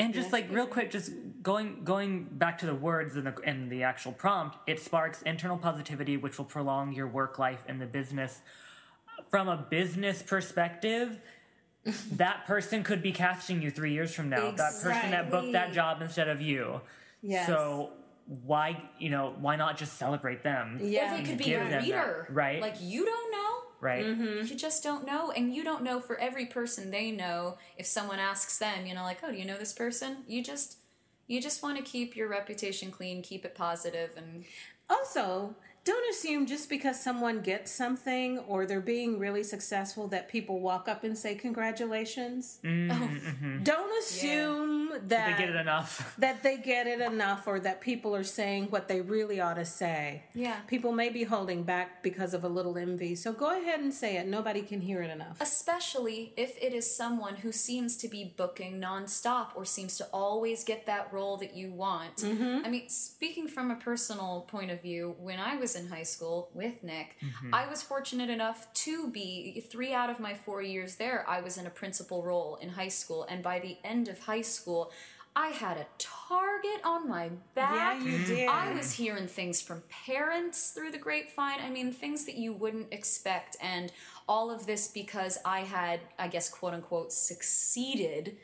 [0.00, 1.12] And just like real quick, just
[1.42, 5.58] going going back to the words and the, and the actual prompt, it sparks internal
[5.58, 8.40] positivity, which will prolong your work life in the business.
[9.30, 11.20] From a business perspective,
[12.12, 14.50] that person could be casting you three years from now.
[14.50, 16.80] That person that booked that job instead of you.
[17.22, 17.46] Yes.
[17.46, 17.92] So
[18.44, 20.78] why you know why not just celebrate them?
[20.82, 21.14] Yeah.
[21.14, 22.60] Or they could be Give a that, reader, right?
[22.60, 23.38] Like you don't know.
[23.80, 24.04] Right.
[24.04, 24.46] Mm-hmm.
[24.46, 27.58] You just don't know, and you don't know for every person they know.
[27.76, 30.78] If someone asks them, you know, like, "Oh, do you know this person?" You just,
[31.28, 34.44] you just want to keep your reputation clean, keep it positive, and
[34.90, 35.54] Also,
[35.88, 40.84] don't assume just because someone gets something or they're being really successful that people walk
[40.92, 42.58] up and say congratulations.
[42.62, 45.38] Don't assume that Mm-hmm.
[45.38, 46.14] They get it enough.
[46.18, 49.64] that they get it enough or that people are saying what they really ought to
[49.64, 50.22] say.
[50.34, 50.58] Yeah.
[50.66, 53.14] People may be holding back because of a little envy.
[53.14, 54.26] So go ahead and say it.
[54.26, 55.36] Nobody can hear it enough.
[55.40, 60.64] especially if it is someone who seems to be booking nonstop or seems to always
[60.64, 62.16] get that role that you want.
[62.16, 62.64] Mm-hmm.
[62.64, 66.50] I mean, speaking from a personal point of view, when I was in high school
[66.52, 67.54] with Nick, mm-hmm.
[67.54, 71.56] I was fortunate enough to be three out of my four years there, I was
[71.56, 73.26] in a principal role in high school.
[73.28, 74.92] And by the end of high school,
[75.36, 78.00] I had a target on my back.
[78.00, 78.26] Yeah, you mm.
[78.26, 78.48] did.
[78.48, 81.60] I was hearing things from parents through the grapevine.
[81.64, 83.56] I mean, things that you wouldn't expect.
[83.62, 83.92] And
[84.28, 88.36] all of this because I had, I guess, quote unquote, succeeded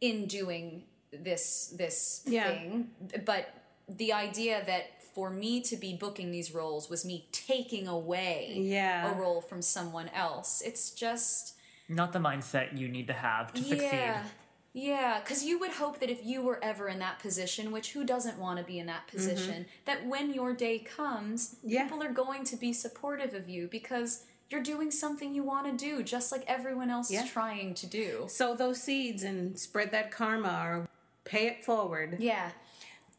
[0.00, 2.48] in doing this this Yeah.
[2.48, 2.90] thing.
[3.24, 3.48] But
[3.88, 9.10] the idea that for me to be booking these roles was me taking away Yeah.
[9.10, 10.62] a role from someone else.
[10.64, 11.54] It's just
[11.88, 13.82] Not the mindset you need to have to succeed.
[13.82, 14.22] yeah.
[14.74, 18.04] Yeah, because you would hope that if you were ever in that position, which who
[18.04, 21.68] doesn't want to be in that position, that when your day comes, Mm-hmm.
[21.68, 21.82] Yeah.
[21.82, 25.72] people are going to be supportive of you because you're doing something you want to
[25.88, 27.24] do, just like everyone else Yeah.
[27.24, 28.26] is trying to do.
[28.28, 30.88] Sow those seeds and spread that karma or
[31.24, 32.18] pay it forward.
[32.20, 32.52] Yeah,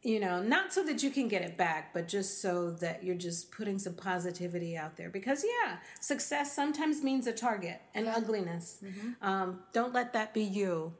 [0.01, 3.15] You know, not so that you can get it back, but just so that you're
[3.15, 5.09] just putting some positivity out there.
[5.09, 8.81] Because, yeah, success sometimes means a target and ugliness.
[9.21, 10.93] Um, don't let that be you.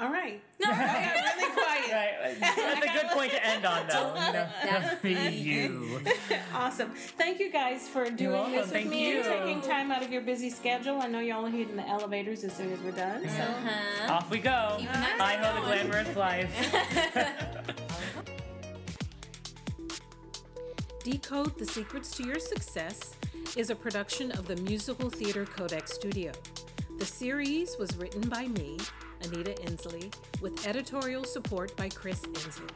[0.00, 0.42] All right.
[0.64, 1.66] No, I got really quiet.
[1.90, 2.38] Right.
[2.38, 4.14] That's a good point to end on, though.
[4.14, 6.00] You know, that be you.
[6.54, 6.90] Awesome.
[7.18, 10.22] Thank you guys for doing this with Thank me and taking time out of your
[10.22, 11.00] busy schedule.
[11.00, 13.28] I know y'all are hitting the elevators as soon as we're done.
[13.28, 13.54] So
[14.12, 14.74] Off we go.
[14.78, 15.88] Keeping that I know the going.
[15.88, 17.76] glamorous life.
[21.10, 23.16] Decode the Secrets to Your Success
[23.56, 26.30] is a production of the Musical Theater Codex Studio.
[27.00, 28.78] The series was written by me,
[29.24, 32.70] Anita Endsley, with editorial support by Chris Endsley.